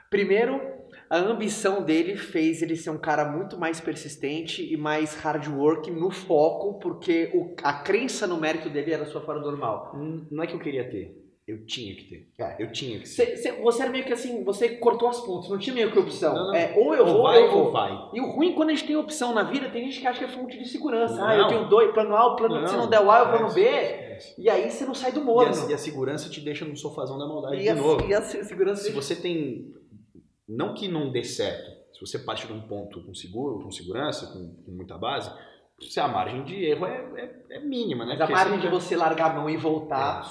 Primeiro, 0.10 0.62
a 1.10 1.18
ambição 1.18 1.84
dele 1.84 2.16
fez 2.16 2.62
ele 2.62 2.78
ser 2.78 2.90
um 2.90 2.98
cara 2.98 3.26
muito 3.26 3.58
mais 3.58 3.82
persistente 3.82 4.64
e 4.74 4.78
mais 4.78 5.16
hard 5.16 5.46
work 5.50 5.92
no 5.92 6.10
foco, 6.10 6.80
porque 6.80 7.30
o- 7.34 7.54
a 7.64 7.74
crença 7.74 8.26
no 8.26 8.38
mérito 8.40 8.70
dele 8.70 8.94
era 8.94 9.06
sua 9.06 9.20
fora 9.20 9.40
do 9.42 9.46
normal. 9.52 9.92
Não 10.32 10.42
é 10.44 10.48
que 10.48 10.54
eu 10.54 10.60
queria 10.60 10.90
ter, 10.90 11.14
eu 11.48 11.66
tinha 11.66 11.96
que 11.96 12.04
ter. 12.04 12.30
É. 12.38 12.56
Eu 12.62 12.72
tinha 12.74 13.00
que 13.00 13.08
ser. 13.08 13.26
Cê- 13.26 13.38
cê- 13.38 13.52
você 13.62 13.82
era 13.84 13.92
meio 13.92 14.04
que 14.04 14.12
assim, 14.12 14.44
você 14.44 14.70
cortou 14.78 15.08
as 15.08 15.22
pontas, 15.22 15.50
não 15.50 15.58
tinha 15.58 15.74
meio 15.74 15.92
que 15.92 15.98
opção. 15.98 16.34
Não, 16.36 16.48
não. 16.48 16.54
É, 16.56 16.74
ou 16.76 16.94
eu 16.94 17.06
ou 17.06 17.14
vou, 17.14 17.24
vai 17.24 17.38
ou 17.40 17.46
eu 17.46 17.52
vou. 17.52 17.66
ou 17.68 17.72
vai. 17.72 18.10
E 18.14 18.20
o 18.20 18.30
ruim, 18.32 18.54
quando 18.54 18.70
a 18.70 18.74
gente 18.74 18.86
tem 18.86 18.96
opção 18.98 19.34
na 19.34 19.44
vida, 19.44 19.70
tem 19.70 19.86
gente 19.86 20.02
que 20.02 20.06
acha 20.08 20.20
que 20.20 20.26
é 20.26 20.28
fonte 20.28 20.58
de 20.60 20.68
segurança. 20.68 21.16
Não. 21.16 21.26
Ah, 21.28 21.36
eu 21.38 21.48
tenho 21.48 21.70
dois, 21.70 21.92
plano 21.94 22.16
A, 22.16 22.34
o 22.34 22.36
plano 22.36 22.60
Não, 22.60 22.68
se 22.68 22.76
não 22.76 22.90
der 22.90 23.00
o 23.00 23.10
A, 23.10 23.24
o 23.24 23.30
plano 23.30 23.48
é, 23.52 23.54
B. 23.54 23.62
é. 23.64 24.20
E 24.38 24.50
aí 24.50 24.70
você 24.70 24.86
não 24.86 24.94
sai 24.94 25.12
do 25.14 25.22
E 25.22 25.24
morno. 25.24 25.66
a, 25.68 25.70
e 25.70 25.74
a 25.74 25.78
segurança 25.78 26.30
te 26.30 26.42
deixa 26.42 26.66
no 26.66 26.76
sofazão 26.76 27.18
da 27.18 27.26
maldade 27.26 27.58
E 27.58 27.62
de 27.62 27.70
a, 27.70 27.76
novo. 27.76 28.06
e 28.08 28.14
a 28.14 28.22
se- 28.22 28.44
segurança 28.44 28.84
Se 28.84 28.92
você 28.92 29.16
tem. 29.16 29.74
Não 30.48 30.74
que 30.74 30.88
não 30.88 31.12
dê 31.12 31.24
certo, 31.24 31.70
se 31.94 32.00
você 32.02 32.20
parte 32.20 32.46
de 32.48 32.54
um 32.54 32.62
ponto 32.62 33.02
com 33.04 33.14
seguro, 33.14 33.64
com 33.64 33.72
segurança, 33.72 34.28
com, 34.28 34.54
com 34.66 34.72
muita 34.72 34.98
base, 34.98 35.30
se 35.82 36.00
a 36.00 36.08
margem 36.08 36.44
de 36.44 36.56
erro 36.66 36.86
é, 36.86 37.06
é, 37.50 37.58
é 37.58 37.60
mínima, 37.60 38.06
né? 38.06 38.16
Mas 38.18 38.30
a 38.30 38.34
margem 38.34 38.60
de 38.60 38.68
você 38.68 38.96
largar 38.96 39.32
a 39.32 39.34
mão 39.34 39.50
e 39.50 39.56
voltar. 39.58 40.22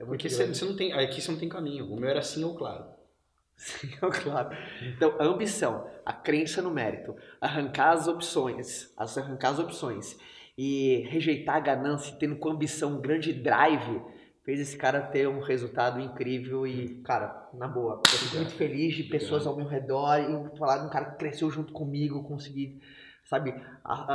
É. 0.00 0.04
Porque 0.04 0.28
você, 0.28 0.46
você 0.46 0.64
não 0.64 0.76
tem. 0.76 0.92
Aqui 0.92 1.20
você 1.20 1.30
não 1.30 1.38
tem 1.38 1.48
caminho. 1.48 1.92
O 1.92 1.98
meu 1.98 2.08
era 2.08 2.22
sim 2.22 2.44
ou 2.44 2.54
claro. 2.54 2.84
Sim, 3.58 3.88
claro. 4.22 4.56
Então, 4.96 5.16
a 5.18 5.24
ambição, 5.24 5.84
a 6.06 6.12
crença 6.12 6.62
no 6.62 6.70
mérito, 6.70 7.16
arrancar 7.40 7.90
as 7.90 8.06
opções, 8.06 8.92
arrancar 8.96 9.48
as 9.50 9.58
opções 9.58 10.16
e 10.56 11.04
rejeitar 11.08 11.56
a 11.56 11.60
ganância, 11.60 12.14
tendo 12.20 12.36
com 12.36 12.50
ambição 12.50 12.92
um 12.98 13.00
grande 13.00 13.32
drive, 13.32 14.00
fez 14.44 14.60
esse 14.60 14.76
cara 14.76 15.00
ter 15.02 15.26
um 15.28 15.40
resultado 15.40 15.98
incrível 16.00 16.68
e, 16.68 17.02
cara, 17.02 17.48
na 17.52 17.66
boa, 17.66 18.00
eu 18.06 18.18
fico 18.18 18.36
muito 18.36 18.52
feliz 18.54 18.94
de 18.94 19.02
pessoas 19.02 19.44
ao 19.44 19.56
meu 19.56 19.66
redor 19.66 20.18
e 20.20 20.56
falar 20.56 20.78
de 20.78 20.86
um 20.86 20.90
cara 20.90 21.06
que 21.06 21.18
cresceu 21.18 21.50
junto 21.50 21.72
comigo, 21.72 22.22
conseguir, 22.28 22.80
sabe, 23.24 23.52
a- 23.84 24.12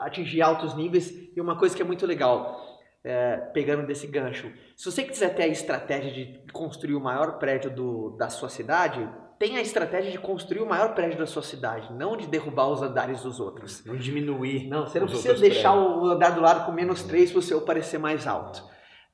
a- 0.00 0.04
atingir 0.04 0.42
altos 0.42 0.76
níveis. 0.76 1.10
E 1.34 1.40
uma 1.40 1.58
coisa 1.58 1.74
que 1.74 1.80
é 1.80 1.86
muito 1.86 2.04
legal, 2.04 2.73
é, 3.04 3.36
pegando 3.52 3.86
desse 3.86 4.06
gancho, 4.06 4.50
se 4.76 4.84
você 4.90 5.02
quiser 5.02 5.34
ter 5.34 5.42
a 5.42 5.46
estratégia 5.48 6.10
de 6.10 6.40
construir 6.52 6.94
o 6.94 7.00
maior 7.00 7.38
prédio 7.38 7.70
do- 7.70 8.16
da 8.16 8.30
sua 8.30 8.48
cidade, 8.48 9.06
tem 9.38 9.56
a 9.58 9.60
estratégia 9.60 10.10
de 10.10 10.18
construir 10.18 10.60
o 10.62 10.66
maior 10.66 10.94
prédio 10.94 11.18
da 11.18 11.26
sua 11.26 11.42
cidade, 11.42 11.92
não 11.92 12.16
de 12.16 12.26
derrubar 12.26 12.68
os 12.68 12.80
andares 12.80 13.22
dos 13.22 13.40
outros. 13.40 13.84
Não 13.84 13.96
diminuir. 13.96 14.68
Não, 14.68 14.86
você 14.86 14.98
não 14.98 15.06
precisa 15.06 15.34
deixar 15.34 15.72
prédios. 15.72 16.02
o 16.02 16.06
andar 16.06 16.30
do 16.30 16.40
lado 16.40 16.64
com 16.64 16.72
menos 16.72 17.02
três 17.02 17.30
para 17.30 17.40
o 17.40 17.42
seu 17.42 17.60
parecer 17.60 17.98
mais 17.98 18.26
alto. 18.26 18.62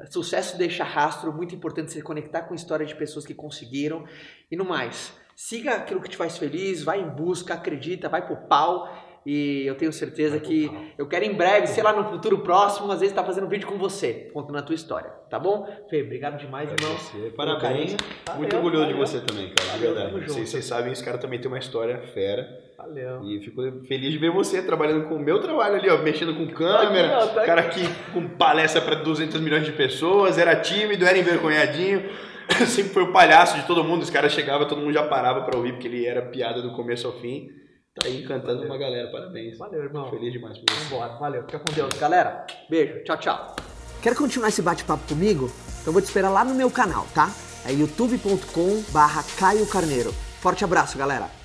Sucesso 0.09 0.57
deixa 0.57 0.85
rastro, 0.85 1.33
muito 1.33 1.55
importante 1.55 1.93
se 1.93 2.01
conectar 2.03 2.43
com 2.43 2.53
a 2.55 2.57
história 2.57 2.87
de 2.87 2.95
pessoas 2.95 3.27
que 3.27 3.35
conseguiram. 3.35 4.05
E 4.51 4.57
no 4.57 4.65
mais, 4.65 5.13
siga 5.37 5.75
aquilo 5.75 6.01
que 6.01 6.09
te 6.09 6.17
faz 6.17 6.39
feliz, 6.39 6.83
vai 6.83 7.01
em 7.01 7.09
busca, 7.09 7.55
acredita, 7.55 8.09
vai 8.09 8.25
pro 8.27 8.37
pau 8.49 8.89
e 9.25 9.67
eu 9.67 9.75
tenho 9.75 9.93
certeza 9.93 10.41
que 10.41 10.71
eu 10.97 11.07
quero 11.07 11.25
em 11.25 11.35
breve, 11.35 11.67
sei 11.67 11.83
lá, 11.83 11.93
no 11.93 12.05
futuro 12.09 12.39
próximo, 12.39 12.91
às 12.91 13.01
vezes 13.01 13.13
estar 13.13 13.23
tá 13.23 13.27
fazendo 13.27 13.49
vídeo 13.49 13.69
com 13.69 13.77
você, 13.77 14.31
contando 14.33 14.59
a 14.59 14.63
tua 14.63 14.75
história, 14.75 15.11
tá 15.29 15.39
bom? 15.39 15.69
Fê, 15.91 16.03
obrigado 16.03 16.39
demais, 16.39 16.71
irmão. 16.73 16.97
Você. 16.97 17.31
Parabéns. 17.37 17.97
Muito 18.37 18.57
orgulhoso 18.57 18.85
valeu. 18.85 18.97
de 18.97 19.01
você 19.01 19.21
também, 19.21 19.53
cara, 19.55 19.71
valeu, 19.73 19.95
de 19.95 20.01
verdade. 20.01 20.27
Vocês, 20.27 20.49
vocês 20.49 20.65
sabem, 20.65 20.93
esse 20.93 21.05
cara 21.05 21.19
também 21.19 21.39
tem 21.39 21.49
uma 21.49 21.59
história 21.59 21.99
fera. 22.15 22.49
Valeu. 22.79 23.23
E 23.25 23.41
fico 23.41 23.63
feliz 23.87 24.11
de 24.11 24.19
ver 24.19 24.31
você 24.31 24.63
trabalhando 24.63 25.07
com 25.07 25.17
o 25.17 25.19
meu 25.19 25.39
trabalho 25.39 25.75
ali, 25.75 25.91
ó, 25.91 25.99
mexendo 25.99 26.35
com 26.35 26.47
câmera, 26.49 27.19
aqui, 27.19 27.25
ó, 27.25 27.35
tá 27.35 27.45
cara 27.45 27.61
aqui 27.61 27.83
com 28.15 28.27
palestra 28.27 28.81
para 28.81 28.95
200 28.95 29.39
milhões 29.41 29.67
de 29.67 29.73
pessoas, 29.73 30.39
era 30.39 30.57
tímido, 30.57 31.05
era 31.05 31.19
envergonhadinho. 31.19 32.09
Sempre 32.67 32.93
foi 32.93 33.03
o 33.05 33.13
palhaço 33.13 33.57
de 33.59 33.67
todo 33.67 33.85
mundo, 33.85 34.03
os 34.03 34.11
caras 34.11 34.33
chegavam, 34.33 34.67
todo 34.67 34.81
mundo 34.81 34.93
já 34.93 35.07
parava 35.07 35.43
para 35.43 35.57
ouvir, 35.57 35.73
porque 35.73 35.87
ele 35.87 36.07
era 36.07 36.23
piada 36.23 36.63
do 36.63 36.73
começo 36.73 37.07
ao 37.07 37.13
fim. 37.13 37.51
Tá 37.95 38.07
aí 38.07 38.25
cantando 38.27 38.65
uma 38.65 38.79
galera, 38.79 39.11
parabéns. 39.11 39.59
Valeu, 39.59 39.83
irmão. 39.83 40.11
Feliz 40.11 40.33
demais 40.33 40.57
por 40.59 40.71
você. 40.71 40.85
Vambora, 40.85 41.19
valeu. 41.19 41.43
Fica 41.43 41.59
com 41.59 41.73
Deus. 41.73 41.93
Galera, 41.99 42.47
beijo. 42.69 43.03
Tchau, 43.05 43.19
tchau. 43.19 43.57
Quer 44.01 44.15
continuar 44.15 44.49
esse 44.49 44.63
bate-papo 44.63 45.07
comigo? 45.09 45.51
Então 45.81 45.93
vou 45.93 46.01
te 46.01 46.07
esperar 46.07 46.31
lá 46.31 46.45
no 46.45 46.55
meu 46.55 46.71
canal, 46.71 47.07
tá? 47.15 47.31
É 47.67 47.73
youtube.com 47.73 48.83
barra 48.93 49.25
Caio 49.39 49.67
Carneiro. 49.67 50.13
Forte 50.41 50.65
abraço, 50.65 50.97
galera. 50.97 51.40